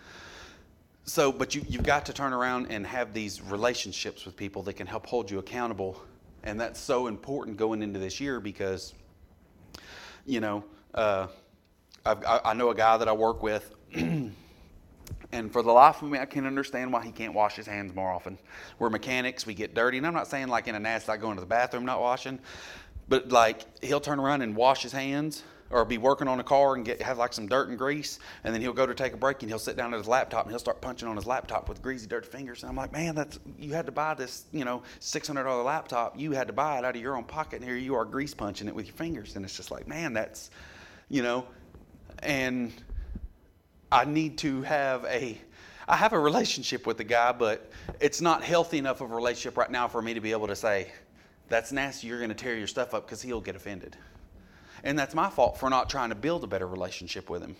[1.05, 4.75] So, but you, you've got to turn around and have these relationships with people that
[4.75, 6.01] can help hold you accountable.
[6.45, 8.95] And that's so important going into this year because,
[10.27, 11.27] you know, uh,
[12.05, 13.75] I, I know a guy that I work with
[15.33, 17.95] And for the life of me, I can't understand why he can't wash his hands
[17.95, 18.39] more often.
[18.79, 19.97] We're mechanics, we get dirty.
[19.97, 22.39] And I'm not saying like in a nasty, like going to the bathroom, not washing,
[23.09, 26.75] but like he'll turn around and wash his hands or be working on a car
[26.75, 29.17] and get have like some dirt and grease, and then he'll go to take a
[29.17, 31.67] break and he'll sit down at his laptop and he'll start punching on his laptop
[31.67, 32.63] with greasy, dirty fingers.
[32.63, 35.63] And I'm like, man, that's you had to buy this, you know, six hundred dollar
[35.63, 36.21] laptop.
[36.21, 38.35] You had to buy it out of your own pocket, and here you are grease
[38.35, 39.35] punching it with your fingers.
[39.35, 40.51] And it's just like, man, that's,
[41.09, 41.47] you know,
[42.23, 42.71] and
[43.93, 45.37] I need to have a
[45.87, 49.59] I have a relationship with the guy, but it's not healthy enough of a relationship
[49.59, 50.91] right now for me to be able to say,
[51.51, 53.97] that's nasty, you're going to tear your stuff up because he'll get offended.
[54.85, 57.55] And that's my fault for not trying to build a better relationship with him.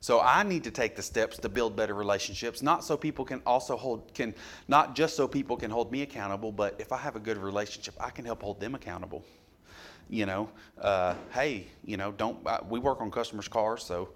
[0.00, 3.40] So I need to take the steps to build better relationships, not so people can
[3.46, 4.34] also hold can
[4.68, 7.94] not just so people can hold me accountable, but if I have a good relationship,
[7.98, 9.24] I can help hold them accountable.
[10.10, 14.10] You know, uh, hey, you know, don't we work on customers' cars, so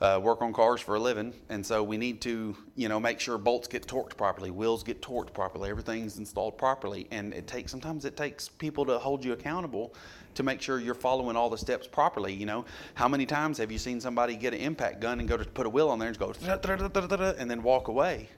[0.00, 3.18] uh, work on cars for a living, and so we need to, you know, make
[3.18, 7.72] sure bolts get torqued properly, wheels get torqued properly, everything's installed properly, and it takes
[7.72, 9.92] sometimes it takes people to hold you accountable
[10.36, 12.32] to make sure you're following all the steps properly.
[12.32, 15.36] You know, how many times have you seen somebody get an impact gun and go
[15.36, 18.28] to put a wheel on there and go and then walk away,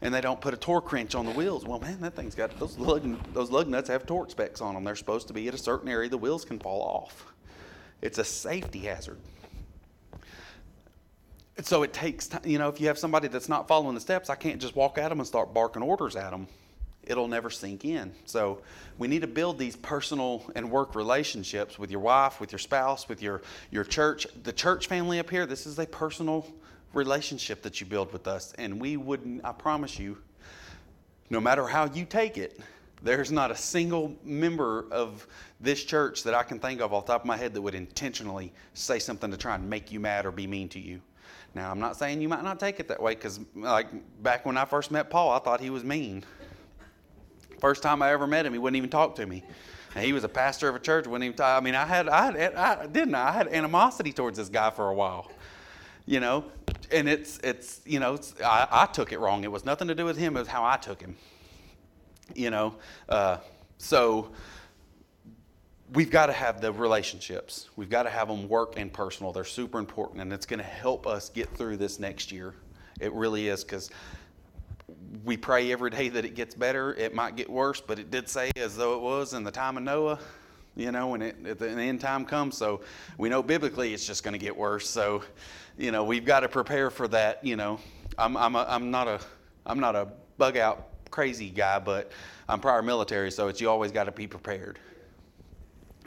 [0.00, 1.66] and they don't put a torque wrench on the wheels?
[1.66, 4.84] Well, man, that thing's got those lug those lug nuts have torque specs on them.
[4.84, 6.08] They're supposed to be at a certain area.
[6.08, 7.26] The wheels can fall off.
[8.00, 9.18] It's a safety hazard
[11.66, 12.42] so it takes time.
[12.44, 14.98] You know, if you have somebody that's not following the steps, I can't just walk
[14.98, 16.46] at them and start barking orders at them.
[17.04, 18.12] It'll never sink in.
[18.26, 18.60] So
[18.98, 23.08] we need to build these personal and work relationships with your wife, with your spouse,
[23.08, 24.26] with your, your church.
[24.42, 26.46] The church family up here, this is a personal
[26.92, 28.52] relationship that you build with us.
[28.58, 30.18] And we wouldn't, I promise you,
[31.30, 32.60] no matter how you take it,
[33.02, 35.26] there's not a single member of
[35.58, 37.74] this church that I can think of off the top of my head that would
[37.74, 41.00] intentionally say something to try and make you mad or be mean to you.
[41.54, 43.88] Now, I'm not saying you might not take it that way because, like,
[44.22, 46.24] back when I first met Paul, I thought he was mean.
[47.60, 49.42] First time I ever met him, he wouldn't even talk to me.
[49.94, 51.06] And he was a pastor of a church.
[51.06, 51.60] Wouldn't even talk.
[51.60, 53.14] I mean, I had, I, had, I didn't.
[53.16, 53.32] I?
[53.32, 55.30] Had animosity towards this guy for a while,
[56.06, 56.44] you know.
[56.92, 59.42] And it's, it's, you know, it's, I, I took it wrong.
[59.42, 60.36] It was nothing to do with him.
[60.36, 61.16] It was how I took him,
[62.34, 62.76] you know.
[63.08, 63.38] Uh,
[63.78, 64.30] so
[65.92, 67.68] we've got to have the relationships.
[67.76, 69.32] We've got to have them work and personal.
[69.32, 72.54] They're super important, and it's going to help us get through this next year.
[73.00, 73.90] It really is because
[75.24, 76.94] we pray every day that it gets better.
[76.94, 79.76] It might get worse, but it did say as though it was in the time
[79.76, 80.18] of Noah.
[80.76, 82.80] You know, when it the end time comes, so
[83.18, 84.88] we know biblically it's just going to get worse.
[84.88, 85.24] So,
[85.76, 87.44] you know, we've got to prepare for that.
[87.44, 87.80] You know,
[88.16, 89.20] I'm I'm a, I'm not a
[89.66, 92.12] I'm not a bug out crazy guy, but
[92.48, 94.78] I'm prior military, so it's you always got to be prepared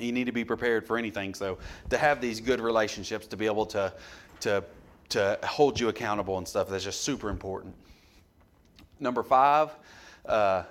[0.04, 1.34] you need to be prepared for anything.
[1.34, 1.58] So
[1.90, 3.94] to have these good relationships, to be able to
[4.42, 4.64] to
[5.10, 7.76] to hold you accountable and stuff, that's just super important.
[9.00, 9.70] Number five,
[10.26, 10.64] uh,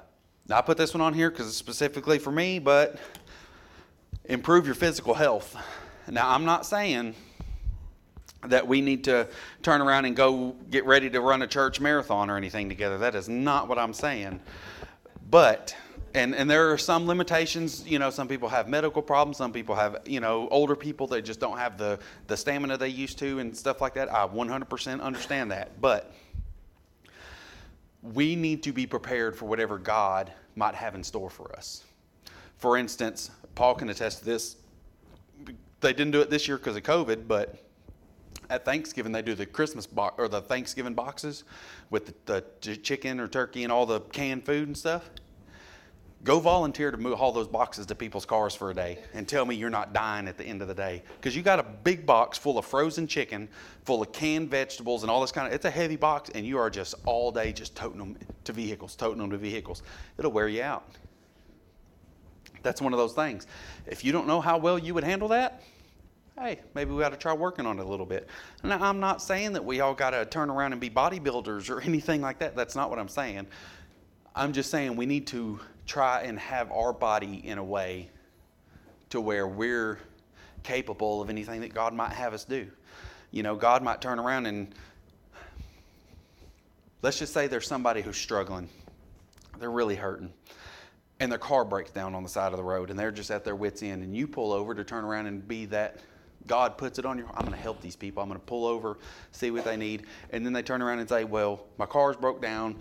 [0.51, 2.99] I put this one on here because it's specifically for me, but
[4.25, 5.57] improve your physical health.
[6.09, 7.15] Now I'm not saying
[8.49, 9.29] that we need to
[9.63, 12.99] turn around and go get ready to run a church marathon or anything together.
[12.99, 14.41] That is not what I'm saying.
[15.31, 15.77] But
[16.15, 19.75] and and there are some limitations you know some people have medical problems some people
[19.75, 23.39] have you know older people that just don't have the the stamina they used to
[23.39, 24.13] and stuff like that.
[24.13, 25.81] I 100% understand that.
[25.81, 26.13] But
[28.03, 31.85] we need to be prepared for whatever god might have in store for us.
[32.59, 34.57] For instance paul can attest to this.
[35.81, 37.59] They didn't do it this year because of covid but
[38.51, 41.45] at Thanksgiving they do the Christmas box or the Thanksgiving boxes
[41.91, 45.09] with the, the chicken or turkey and all the canned food and stuff.
[46.25, 49.45] Go volunteer to move, haul those boxes to people's cars for a day and tell
[49.45, 51.03] me you're not dying at the end of the day.
[51.17, 53.49] Because you got a big box full of frozen chicken,
[53.85, 56.59] full of canned vegetables, and all this kind of, it's a heavy box, and you
[56.59, 59.83] are just all day just toting them to vehicles, toting them to vehicles.
[60.17, 60.89] It'll wear you out.
[62.63, 63.49] That's one of those things.
[63.89, 65.61] If you don't know how well you would handle that,
[66.39, 68.29] hey, maybe we got to try working on it a little bit.
[68.63, 71.81] Now, I'm not saying that we all got to turn around and be bodybuilders or
[71.83, 72.55] anything like that.
[72.55, 73.49] That's not what I'm saying.
[74.37, 78.11] I'm just saying we need to try and have our body in a way
[79.11, 79.99] to where we're
[80.63, 82.69] capable of anything that God might have us do.
[83.31, 84.75] You know, God might turn around and
[87.03, 88.69] let's just say there's somebody who's struggling.
[89.59, 90.33] They're really hurting.
[91.21, 93.45] And their car breaks down on the side of the road and they're just at
[93.45, 94.03] their wits' end.
[94.03, 95.99] And you pull over to turn around and be that
[96.47, 98.23] God puts it on your I'm going to help these people.
[98.23, 98.99] I'm going to pull over,
[99.31, 100.05] see what they need.
[100.31, 102.77] And then they turn around and say, Well, my car's broke down.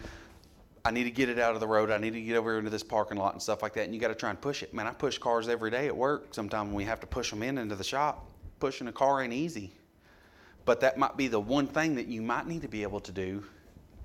[0.83, 1.91] I need to get it out of the road.
[1.91, 3.85] I need to get over into this parking lot and stuff like that.
[3.85, 4.73] And you got to try and push it.
[4.73, 6.33] Man, I push cars every day at work.
[6.33, 9.71] Sometimes we have to push them in into the shop, pushing a car ain't easy.
[10.65, 13.11] But that might be the one thing that you might need to be able to
[13.11, 13.43] do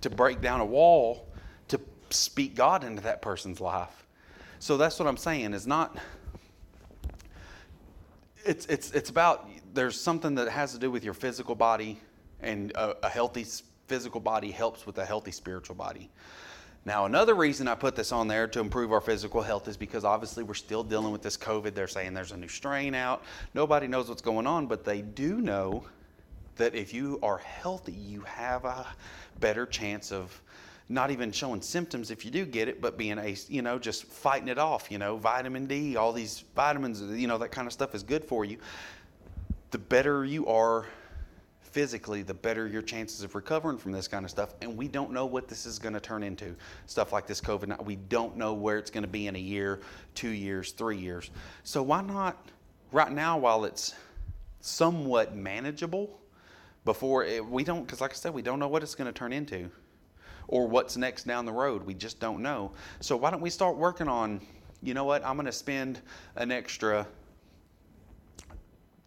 [0.03, 1.29] to break down a wall
[1.69, 4.07] to speak God into that person's life.
[4.59, 5.97] So that's what I'm saying is not
[8.45, 12.01] it's it's it's about there's something that has to do with your physical body,
[12.41, 13.45] and a, a healthy
[13.89, 16.11] physical body helps with a healthy spiritual body.
[16.87, 20.05] Now, another reason I put this on there to improve our physical health is because
[20.05, 21.75] obviously we're still dealing with this COVID.
[21.75, 23.25] They're saying there's a new strain out.
[23.55, 25.85] Nobody knows what's going on, but they do know
[26.55, 28.87] that if you are healthy, you have a
[29.41, 30.41] better chance of
[30.89, 34.05] not even showing symptoms if you do get it, but being a, you know, just
[34.05, 34.89] fighting it off.
[34.89, 38.25] You know, vitamin D, all these vitamins, you know, that kind of stuff is good
[38.25, 38.59] for you.
[39.73, 40.87] The better you are
[41.77, 44.55] physically, the better your chances of recovering from this kind of stuff.
[44.63, 46.57] And we don't know what this is going to turn into.
[46.87, 49.81] Stuff like this COVID, we don't know where it's going to be in a year,
[50.15, 51.31] two years, three years.
[51.65, 52.49] So why not
[52.93, 53.95] right now while it's
[54.63, 56.19] somewhat manageable
[56.87, 59.13] before it, we don't, because like I said, we don't know what it's going to
[59.13, 59.69] turn into
[60.49, 61.83] or what's next down the road.
[61.83, 62.73] We just don't know.
[63.01, 64.41] So why don't we start working on,
[64.83, 66.01] you know what, I'm going to spend
[66.37, 67.07] an extra,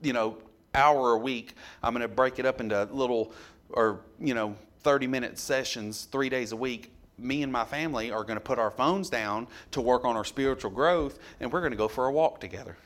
[0.03, 0.37] you know,
[0.73, 1.53] hour a week.
[1.83, 3.33] I'm going to break it up into little,
[3.69, 6.91] or, you know, 30 minute sessions three days a week.
[7.17, 10.23] Me and my family are going to put our phones down to work on our
[10.23, 12.77] spiritual growth, and we're going to go for a walk together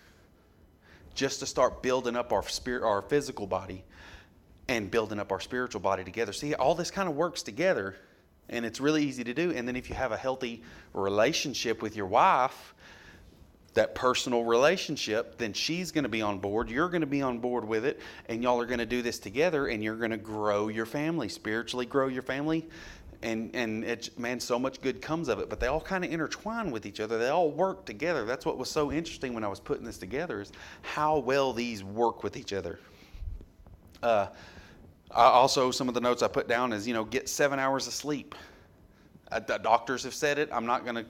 [1.14, 3.84] just to start building up our spirit, our physical body,
[4.68, 6.34] and building up our spiritual body together.
[6.34, 7.96] See, all this kind of works together,
[8.50, 9.52] and it's really easy to do.
[9.52, 12.74] And then if you have a healthy relationship with your wife,
[13.74, 16.70] that personal relationship, then she's going to be on board.
[16.70, 19.20] You're going to be on board with it, and y'all are going to do this
[19.20, 22.68] together, and you're going to grow your family, spiritually grow your family.
[23.24, 26.72] And, and man, so much good comes of it, but they all kind of intertwine
[26.72, 27.18] with each other.
[27.18, 28.26] They all work together.
[28.26, 31.86] That's what was so interesting when I was putting this together is how well these
[31.86, 32.80] work with each other.
[34.04, 34.28] Uh,
[35.12, 37.94] also, some of the notes I put down is, you know, get seven hours of
[37.94, 38.36] sleep.
[39.32, 40.50] Uh, doctors have said it.
[40.52, 41.06] I'm not going to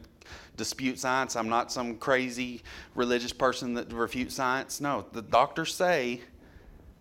[0.57, 1.35] dispute science.
[1.35, 2.63] I'm not some crazy
[2.95, 4.79] religious person that refutes science.
[4.81, 6.21] No, the doctors say,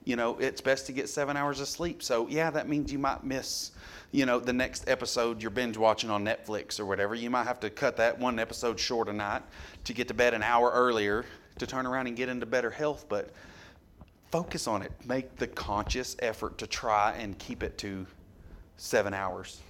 [0.05, 2.03] you know, it's best to get seven hours of sleep.
[2.03, 3.71] So, yeah, that means you might miss,
[4.11, 7.15] you know, the next episode you're binge watching on Netflix or whatever.
[7.15, 9.43] You might have to cut that one episode short a night
[9.85, 11.25] to get to bed an hour earlier
[11.59, 13.07] to turn around and get into better health.
[13.09, 13.31] But
[14.31, 14.93] focus on it.
[15.05, 18.07] Make the conscious effort to try and keep it to
[18.77, 19.61] seven hours.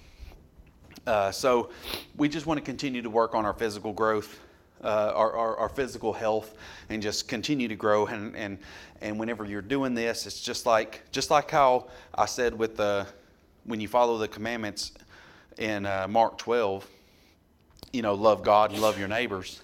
[1.05, 1.69] Uh, so
[2.17, 4.39] we just want to continue to work on our physical growth,
[4.83, 6.55] uh, our, our, our, physical health,
[6.89, 8.05] and just continue to grow.
[8.07, 8.57] And, and,
[9.01, 13.07] and whenever you're doing this, it's just like, just like how I said with the,
[13.65, 14.91] when you follow the commandments
[15.57, 16.87] in uh, Mark 12,
[17.91, 19.61] you know, love God and love your neighbors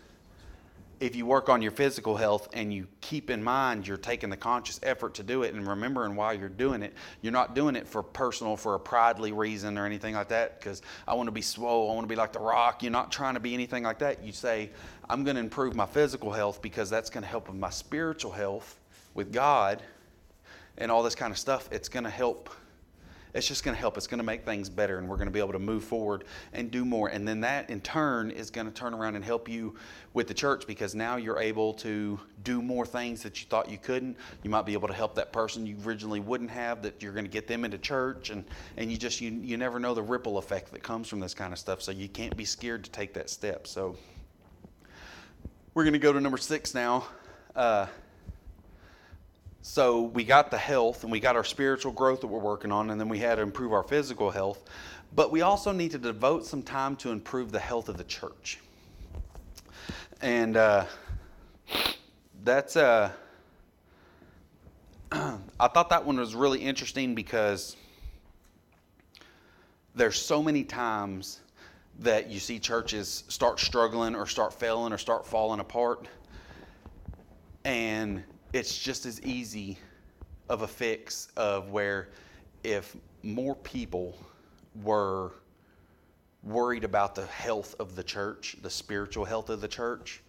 [1.00, 4.38] if you work on your physical health and you keep in mind you're taking the
[4.38, 7.88] conscious effort to do it and remembering why you're doing it, you're not doing it
[7.88, 11.42] for personal, for a pridely reason or anything like that, because I want to be
[11.42, 12.84] swole, I want to be like The Rock.
[12.84, 14.24] You're not trying to be anything like that.
[14.24, 14.70] You say,
[15.10, 18.32] I'm going to improve my physical health because that's going to help with my spiritual
[18.32, 18.78] health
[19.14, 19.82] with God
[20.78, 21.70] and all this kind of stuff.
[21.72, 22.50] It's going to help
[23.34, 23.96] it's just going to help.
[23.98, 26.24] It's going to make things better, and we're going to be able to move forward
[26.54, 27.10] and do more.
[27.10, 29.76] And then that, in turn, is going to turn around and help you
[30.14, 33.78] with the church because now you're able to do more things that you thought you
[33.78, 34.18] couldn't.
[34.44, 36.82] You might be able to help that person you originally wouldn't have.
[36.82, 38.44] That you're going to get them into church, and
[38.78, 41.54] and you just you you never know the ripple effect that comes from this kind
[41.54, 41.82] of stuff.
[41.82, 43.68] So you can't be scared to take that step.
[43.68, 43.96] So
[45.74, 47.06] we're going to go to number six now.
[47.56, 47.86] Uh,
[49.72, 52.90] so we got the health and we got our spiritual growth that we're working on,
[52.90, 54.68] and then we had to improve our physical health.
[55.16, 58.58] But we also need to devote some time to improve the health of the church.
[60.24, 60.86] And uh,
[62.44, 63.12] that's, uh,
[65.12, 67.76] I thought that one was really interesting because
[69.94, 71.42] there's so many times
[72.00, 76.08] that you see churches start struggling or start failing or start falling apart.
[77.64, 79.78] And it's just as easy
[80.50, 82.10] of a fix of where
[82.64, 84.18] if more people
[84.84, 85.32] were
[86.44, 90.22] worried about the health of the church, the spiritual health of the church,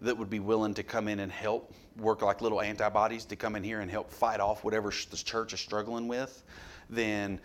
[0.00, 3.56] that would be willing to come in and help work like little antibodies to come
[3.56, 6.44] in here and help fight off whatever the church is struggling with,
[6.88, 7.40] then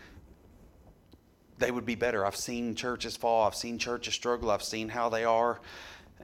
[1.57, 2.25] they would be better.
[2.25, 5.59] I've seen churches fall, I've seen churches struggle, I've seen how they are,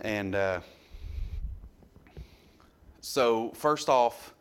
[0.02, 0.60] and uh,
[3.02, 4.34] so, first off,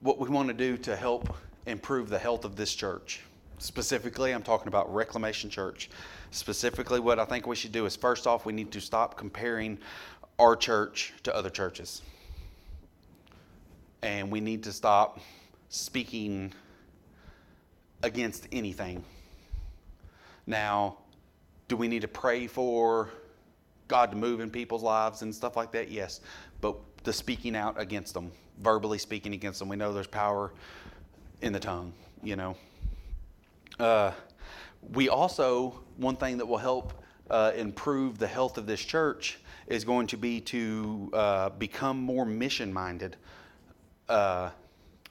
[0.00, 1.34] what we want to do to help
[1.66, 3.20] improve the health of this church.
[3.58, 5.88] Specifically, I'm talking about Reclamation Church.
[6.30, 9.78] Specifically, what I think we should do is first off, we need to stop comparing
[10.38, 12.02] our church to other churches.
[14.02, 15.20] And we need to stop
[15.70, 16.52] speaking
[18.02, 19.02] against anything.
[20.46, 20.98] Now,
[21.68, 23.08] do we need to pray for
[23.88, 25.90] God to move in people's lives and stuff like that?
[25.90, 26.20] Yes.
[26.60, 29.68] But the speaking out against them, verbally speaking against them.
[29.68, 30.52] We know there's power
[31.40, 32.56] in the tongue, you know.
[33.78, 34.12] Uh,
[34.92, 36.92] we also, one thing that will help
[37.30, 42.24] uh, improve the health of this church is going to be to uh, become more
[42.24, 43.16] mission minded.
[44.08, 44.50] Uh,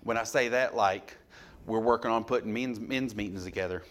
[0.03, 1.17] when I say that, like
[1.65, 3.83] we're working on putting men's, men's meetings together.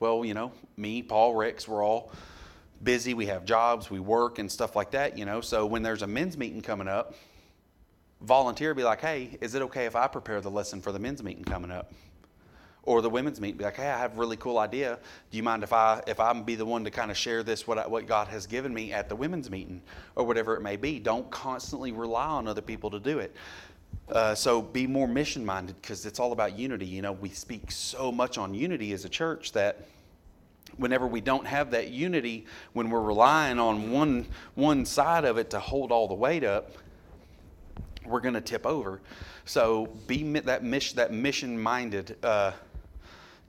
[0.00, 2.12] Well, you know, me, Paul, Rex, we're all
[2.82, 3.14] busy.
[3.14, 5.40] We have jobs, we work, and stuff like that, you know.
[5.40, 7.14] So when there's a men's meeting coming up,
[8.20, 11.22] volunteer be like, hey, is it okay if I prepare the lesson for the men's
[11.22, 11.92] meeting coming up?
[12.84, 14.98] or the women's meet be like hey i have a really cool idea
[15.30, 17.66] do you mind if i if i'm be the one to kind of share this
[17.66, 19.82] what, I, what god has given me at the women's meeting
[20.16, 23.34] or whatever it may be don't constantly rely on other people to do it
[24.08, 27.70] uh, so be more mission minded because it's all about unity you know we speak
[27.70, 29.86] so much on unity as a church that
[30.76, 35.50] whenever we don't have that unity when we're relying on one one side of it
[35.50, 36.72] to hold all the weight up
[38.04, 39.00] we're going to tip over
[39.44, 42.52] so be that mission that mission minded uh,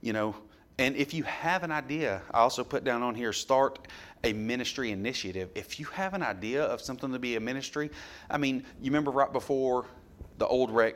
[0.04, 0.36] you know.
[0.78, 3.88] And if you have an idea, I also put down on here start
[4.24, 5.50] a ministry initiative.
[5.56, 7.90] If you have an idea of something to be a ministry,
[8.30, 9.86] I mean, you remember right before
[10.38, 10.96] the old rec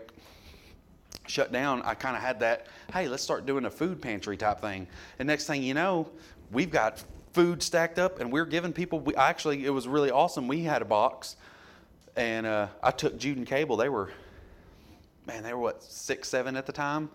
[1.26, 4.62] shut down, I kind of had that, hey, let's start doing a food pantry type
[4.62, 4.88] thing.
[5.20, 6.10] And next thing you know,
[6.52, 7.04] we've got
[7.34, 10.48] food stacked up and we're giving people, we, actually, it was really awesome.
[10.48, 11.36] We had a box
[12.16, 13.78] and uh, I took Jude and Cable.
[13.78, 14.12] They were,
[15.26, 17.10] man, they were what, six, seven at the time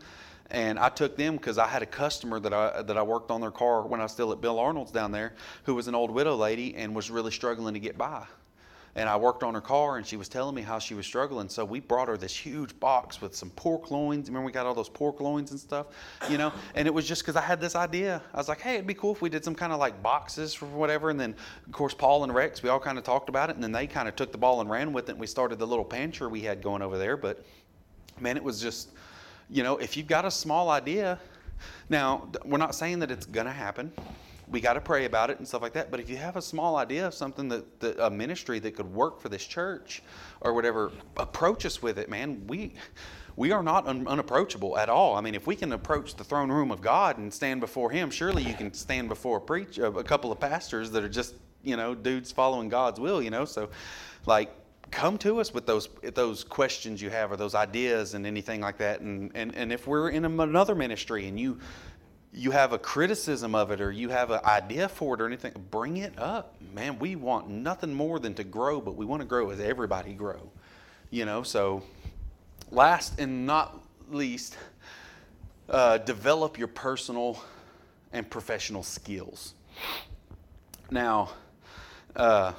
[0.52, 3.40] and I took them because I had a customer that I that I worked on
[3.40, 5.32] their car when I was still at Bill Arnold's down there,
[5.64, 8.26] who was an old widow lady and was really struggling to get by.
[8.94, 11.48] And I worked on her car, and she was telling me how she was struggling.
[11.48, 14.28] So we brought her this huge box with some pork loins.
[14.28, 15.86] Remember, we got all those pork loins and stuff,
[16.28, 16.52] you know.
[16.74, 18.20] And it was just because I had this idea.
[18.34, 20.52] I was like, "Hey, it'd be cool if we did some kind of like boxes
[20.52, 21.34] for whatever." And then,
[21.66, 23.86] of course, Paul and Rex, we all kind of talked about it, and then they
[23.86, 25.12] kind of took the ball and ran with it.
[25.12, 27.16] And we started the little pantry we had going over there.
[27.16, 27.44] But
[28.20, 28.90] man, it was just
[29.52, 31.18] you know, if you've got a small idea,
[31.90, 33.92] now we're not saying that it's going to happen.
[34.52, 35.90] We got to pray about it and stuff like that.
[35.90, 38.92] But if you have a small idea of something that, that a ministry that could
[38.92, 40.02] work for this church
[40.42, 42.46] or whatever, approach us with it, man.
[42.46, 42.74] We
[43.34, 45.16] we are not un- unapproachable at all.
[45.16, 48.10] I mean, if we can approach the throne room of God and stand before Him,
[48.10, 51.76] surely you can stand before a preach a couple of pastors that are just you
[51.76, 53.22] know dudes following God's will.
[53.22, 53.70] You know, so
[54.26, 54.52] like
[54.90, 58.78] come to us with those those questions you have or those ideas and anything like
[58.78, 59.00] that.
[59.00, 61.58] And and, and if we're in another ministry and you
[62.32, 65.52] you have a criticism of it or you have an idea for it or anything,
[65.70, 66.56] bring it up.
[66.74, 70.14] Man, we want nothing more than to grow, but we want to grow as everybody
[70.14, 70.50] grow.
[71.10, 71.82] You know, so
[72.70, 73.78] last and not
[74.10, 74.56] least,
[75.68, 77.42] uh, develop your personal
[78.12, 79.54] and professional skills.
[80.90, 81.30] Now,
[82.16, 82.52] uh,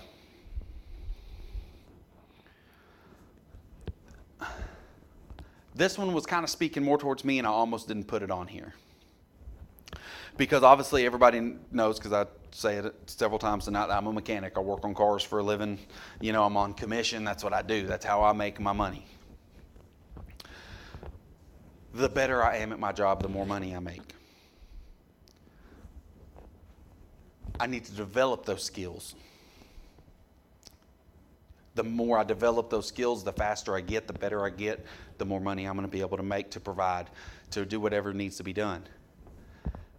[5.76, 8.30] This one was kind of speaking more towards me, and I almost didn't put it
[8.30, 8.76] on here.
[10.36, 14.54] Because obviously, everybody knows, because I say it several times tonight, that I'm a mechanic.
[14.58, 15.80] I work on cars for a living.
[16.22, 17.24] You know, I'm on commission.
[17.24, 19.06] That's what I do, that's how I make my money.
[21.94, 24.02] The better I am at my job, the more money I make.
[27.60, 29.14] I need to develop those skills
[31.76, 34.86] the more I develop those skills, the faster I get, the better I get,
[35.18, 37.10] the more money I'm going to be able to make to provide,
[37.52, 38.84] to do whatever needs to be done.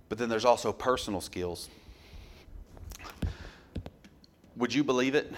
[0.08, 1.68] But then there's also personal skills.
[4.56, 5.32] Would you believe it?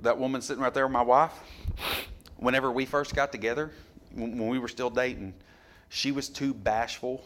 [0.00, 1.32] That woman sitting right there, my wife,
[2.36, 3.70] whenever we first got together,
[4.14, 5.34] when we were still dating,
[5.88, 7.24] she was too bashful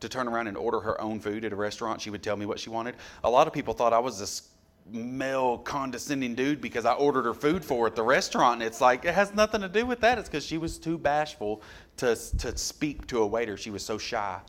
[0.00, 2.00] to turn around and order her own food at a restaurant.
[2.00, 2.96] She would tell me what she wanted.
[3.24, 4.48] A lot of people thought I was this
[4.90, 8.54] male condescending dude because I ordered her food for at the restaurant.
[8.54, 10.18] And it's like, it has nothing to do with that.
[10.18, 11.62] It's because she was too bashful
[11.98, 13.56] to, to speak to a waiter.
[13.56, 14.40] She was so shy.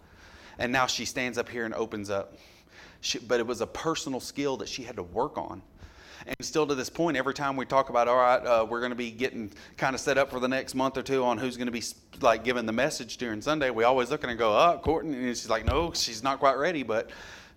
[0.58, 2.38] And now she stands up here and opens up.
[3.01, 5.62] She, but it was a personal skill that she had to work on.
[6.26, 8.91] And still to this point, every time we talk about, all right, uh, we're going
[8.91, 11.58] to be getting kind of set up for the next month or two on who's
[11.58, 11.84] going to be
[12.22, 15.18] like giving the message during Sunday, we always look at her and go, oh, Courtney.
[15.18, 16.84] And she's like, no, she's not quite ready.
[16.84, 17.10] But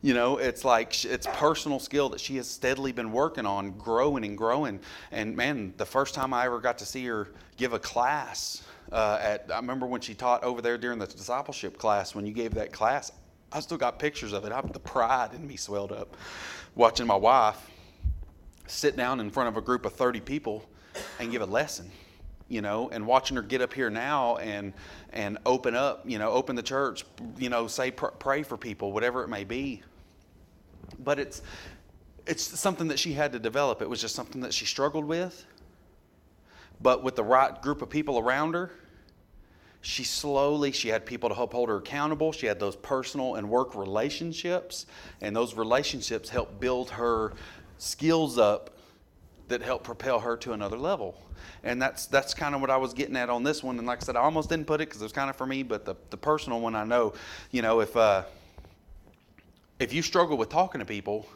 [0.03, 4.25] you know, it's like it's personal skill that she has steadily been working on, growing
[4.25, 4.81] and growing.
[5.11, 8.63] And man, the first time I ever got to see her give a class
[8.93, 12.15] uh, at, I remember when she taught over there during the discipleship class.
[12.15, 13.13] When you gave that class,
[13.53, 14.53] I still got pictures of it.
[14.53, 16.17] I, the pride in me swelled up,
[16.75, 17.71] watching my wife
[18.67, 20.69] sit down in front of a group of 30 people
[21.21, 21.91] and give a lesson
[22.49, 24.73] you know, and watching her get up here now and
[25.13, 27.05] and open up, you know, open the church,
[27.39, 29.83] you know, say pr- pray for people, whatever it may be.
[31.01, 31.43] But it's
[32.27, 33.83] it's something that she had to develop.
[33.83, 35.45] It was just something that she struggled with.
[36.81, 38.71] But with the right group of people around her,
[39.81, 42.33] she slowly she had people to help hold her accountable.
[42.33, 44.87] She had those personal and work relationships
[45.21, 47.35] and those relationships helped build her
[47.79, 48.71] skills up
[49.49, 51.23] that helped propel her to another level.
[51.63, 53.79] And that's that's kind of what i was getting at on this one.
[53.79, 55.47] And like i said i almost didn't put it because it was kind of for
[55.47, 57.15] me but the, the personal one i know
[57.53, 58.25] you know if uh,
[59.79, 61.29] if you struggle with talking to people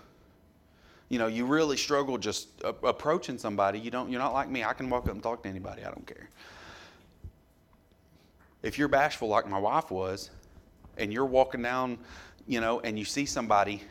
[1.10, 4.72] you know you really struggle just approaching somebody you don't you're not like me i
[4.72, 6.30] can walk up and talk to anybody i don't care.
[8.62, 10.30] If you're bashful like my wife was
[10.96, 11.98] and you're walking down
[12.46, 13.82] you know and you see somebody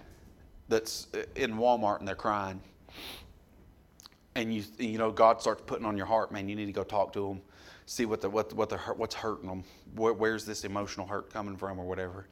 [0.69, 2.61] that's uh, in walmart and they're crying
[4.35, 6.83] and you you know god starts putting on your heart man you need to go
[6.83, 7.41] talk to them
[7.85, 9.63] see what the what, what the what's hurting them
[9.95, 12.27] Where, where's this emotional hurt coming from or whatever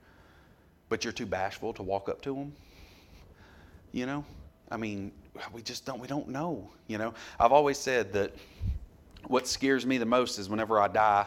[0.89, 2.53] but you're too bashful to walk up to them
[3.91, 4.23] you know
[4.71, 5.11] i mean
[5.53, 7.13] we just don't we don't know you know?
[7.39, 8.33] I've always said that
[9.27, 11.25] what scares me the most is whenever i die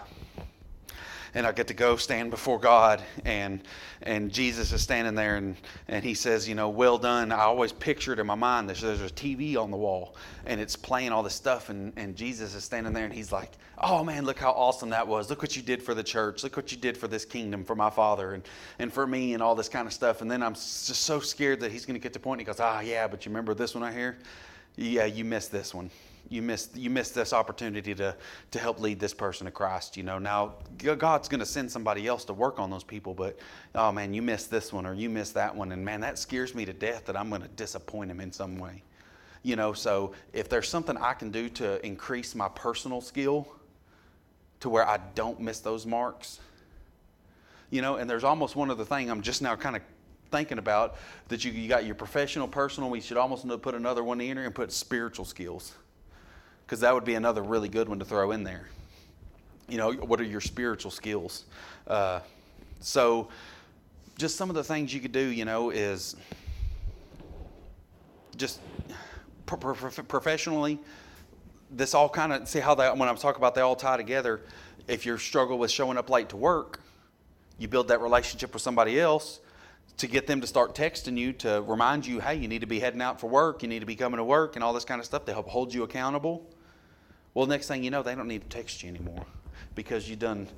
[1.34, 3.62] and I get to go stand before God and
[4.02, 5.56] and Jesus is standing there and,
[5.88, 7.32] and he says, you know, well done.
[7.32, 10.16] I always pictured in my mind there's, there's a TV on the wall
[10.46, 13.52] and it's playing all this stuff and, and Jesus is standing there and he's like,
[13.82, 15.30] Oh man, look how awesome that was.
[15.30, 16.42] Look what you did for the church.
[16.42, 18.42] Look what you did for this kingdom, for my father and,
[18.78, 20.22] and for me and all this kind of stuff.
[20.22, 22.60] And then I'm just so scared that he's gonna get to point and he goes,
[22.60, 24.18] Ah yeah, but you remember this one right here?
[24.76, 25.90] Yeah, you missed this one
[26.28, 28.14] you missed you missed this opportunity to
[28.50, 29.96] to help lead this person to Christ.
[29.96, 33.38] You know, now God's going to send somebody else to work on those people, but
[33.74, 36.54] oh man, you missed this one or you missed that one, and man, that scares
[36.54, 38.82] me to death that I'm going to disappoint him in some way.
[39.42, 43.48] You know, so if there's something I can do to increase my personal skill
[44.60, 46.40] to where I don't miss those marks,
[47.70, 49.82] you know, and there's almost one other thing I'm just now kind of
[50.30, 50.96] thinking about
[51.28, 52.90] that you, you got your professional, personal.
[52.90, 55.74] We should almost put another one in there and put spiritual skills
[56.70, 58.68] because that would be another really good one to throw in there.
[59.68, 61.44] You know, what are your spiritual skills?
[61.84, 62.20] Uh,
[62.78, 63.28] so,
[64.16, 66.14] just some of the things you could do, you know, is
[68.36, 68.60] just
[69.46, 70.78] pro- pro- professionally.
[71.72, 74.40] This all kind of see how that when I'm talking about they all tie together.
[74.86, 76.78] If you struggle with showing up late to work,
[77.58, 79.40] you build that relationship with somebody else
[79.96, 82.78] to get them to start texting you to remind you, hey, you need to be
[82.78, 85.00] heading out for work, you need to be coming to work, and all this kind
[85.00, 86.48] of stuff to help hold you accountable.
[87.34, 89.24] Well, next thing you know, they don't need to text you anymore
[89.74, 90.48] because you've done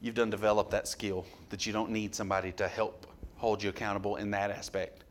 [0.00, 3.06] you've done developed that skill that you don't need somebody to help
[3.36, 5.04] hold you accountable in that aspect.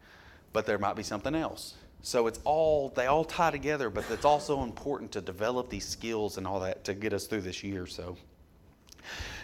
[0.53, 1.75] But there might be something else.
[2.01, 6.37] So it's all they all tie together, but it's also important to develop these skills
[6.37, 7.85] and all that to get us through this year.
[7.85, 8.17] So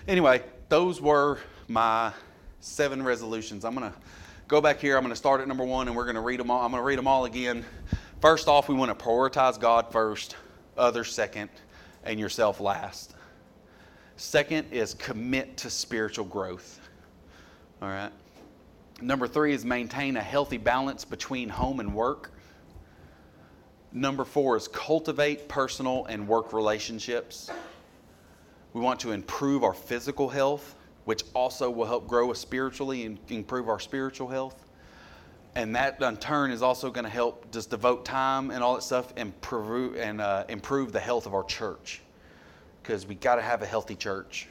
[0.07, 2.13] anyway, those were my
[2.61, 3.65] seven resolutions.
[3.65, 3.93] I'm gonna
[4.47, 4.97] go back here.
[4.97, 6.63] I'm gonna start at number one, and we're gonna read them all.
[6.63, 7.65] I'm gonna read them all again.
[8.21, 10.37] First off, we want to prioritize God first
[10.77, 11.49] others second,
[12.03, 13.15] and yourself last.
[14.15, 16.79] Second is commit to spiritual growth.
[17.81, 18.11] All right.
[19.01, 22.31] Number three is maintain a healthy balance between home and work.
[23.91, 27.49] Number four is cultivate personal and work relationships.
[28.73, 33.19] We want to improve our physical health, which also will help grow us spiritually and
[33.29, 34.62] improve our spiritual health
[35.55, 38.81] and that in turn is also going to help just devote time and all that
[38.81, 42.01] stuff and improve and uh, improve the health of our church.
[42.81, 44.47] Because we got to have a healthy church.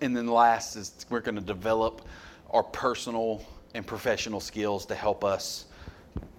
[0.00, 2.02] And then last is we're going to develop
[2.50, 3.44] our personal
[3.74, 5.66] and professional skills to help us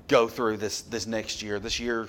[0.07, 1.59] go through this this next year.
[1.59, 2.07] This year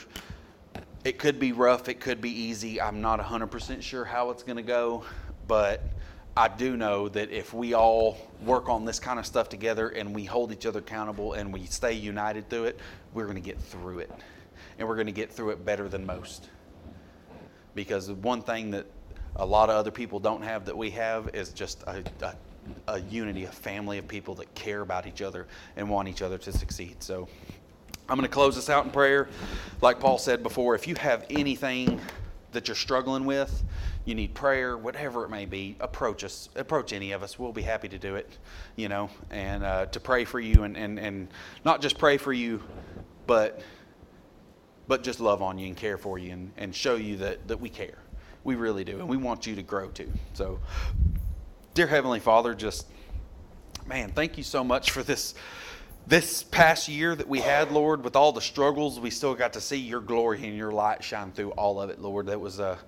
[1.05, 2.80] it could be rough it could be easy.
[2.80, 5.05] I'm not 100% sure how it's going to go
[5.46, 5.82] but
[6.37, 10.14] I do know that if we all work on this kind of stuff together and
[10.14, 12.80] we hold each other accountable and we stay united through it,
[13.12, 14.11] we're going to get through it.
[14.78, 16.49] And we're going to get through it better than most.
[17.74, 18.87] Because one thing that
[19.37, 22.35] a lot of other people don't have that we have is just a, a,
[22.89, 26.39] a unity, a family of people that care about each other and want each other
[26.39, 27.03] to succeed.
[27.03, 27.28] So
[28.09, 29.28] I'm going to close this out in prayer.
[29.83, 32.01] Like Paul said before, if you have anything
[32.53, 33.62] that you're struggling with,
[34.05, 36.48] you need prayer, whatever it may be, approach us.
[36.57, 37.38] Approach any of us.
[37.38, 38.38] We'll be happy to do it,
[38.76, 41.28] you know, and uh, to pray for you and, and, and
[41.64, 42.62] not just pray for you,
[43.26, 43.62] but
[44.88, 47.61] but just love on you and care for you and, and show you that, that
[47.61, 47.98] we care.
[48.44, 48.98] We really do.
[48.98, 50.11] And we want you to grow too.
[50.34, 50.59] So,
[51.74, 52.86] dear Heavenly Father, just,
[53.86, 55.34] man, thank you so much for this
[56.07, 59.61] this past year that we had, Lord, with all the struggles, we still got to
[59.61, 62.26] see your glory and your light shine through all of it, Lord.
[62.26, 62.78] That was a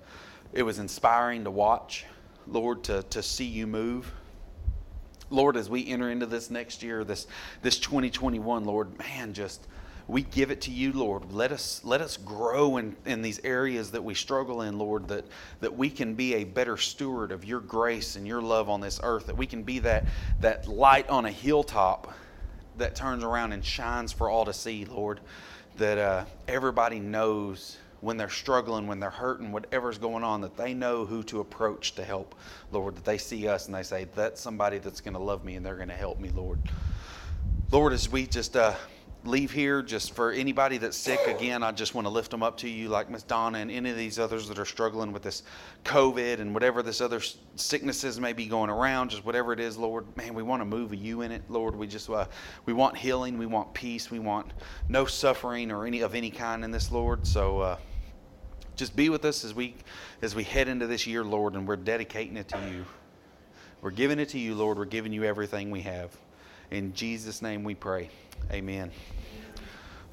[0.53, 2.05] it was inspiring to watch,
[2.47, 4.11] Lord, to, to see you move.
[5.29, 7.27] Lord, as we enter into this next year, this,
[7.61, 9.67] this 2021, Lord, man, just
[10.07, 11.31] we give it to you, Lord.
[11.31, 15.25] Let us let us grow in, in these areas that we struggle in, Lord, that,
[15.61, 18.99] that we can be a better steward of your grace and your love on this
[19.03, 20.05] earth, that we can be that,
[20.41, 22.13] that light on a hilltop
[22.77, 25.19] that turns around and shines for all to see, Lord.
[25.77, 30.73] That uh, everybody knows when they're struggling, when they're hurting, whatever's going on, that they
[30.73, 32.35] know who to approach to help,
[32.71, 32.95] Lord.
[32.95, 35.65] That they see us and they say, That's somebody that's going to love me and
[35.65, 36.59] they're going to help me, Lord.
[37.71, 38.75] Lord, as we just uh,
[39.27, 42.57] leave here, just for anybody that's sick, again, I just want to lift them up
[42.57, 45.43] to you, like Miss Donna and any of these others that are struggling with this
[45.83, 47.21] COVID and whatever this other
[47.55, 50.05] sicknesses may be going around, just whatever it is, Lord.
[50.15, 51.75] Man, we want to move you in it, Lord.
[51.75, 52.25] We just uh,
[52.65, 54.51] we want healing, we want peace, we want
[54.89, 57.25] no suffering or any of any kind in this, Lord.
[57.25, 57.59] So.
[57.59, 57.77] Uh,
[58.75, 59.73] just be with us as we
[60.21, 62.85] as we head into this year, Lord, and we're dedicating it to you.
[63.81, 64.77] We're giving it to you, Lord.
[64.77, 66.11] We're giving you everything we have.
[66.71, 68.09] In Jesus' name we pray.
[68.51, 68.91] Amen.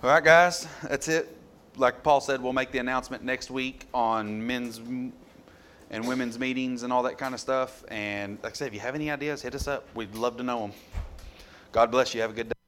[0.02, 1.32] All right, guys, that's it.
[1.76, 6.92] Like Paul said, we'll make the announcement next week on men's and women's meetings and
[6.92, 7.84] all that kind of stuff.
[7.86, 9.86] And like I said, if you have any ideas, hit us up.
[9.94, 10.72] We'd love to know them.
[11.70, 12.20] God bless you.
[12.20, 12.61] Have a good day.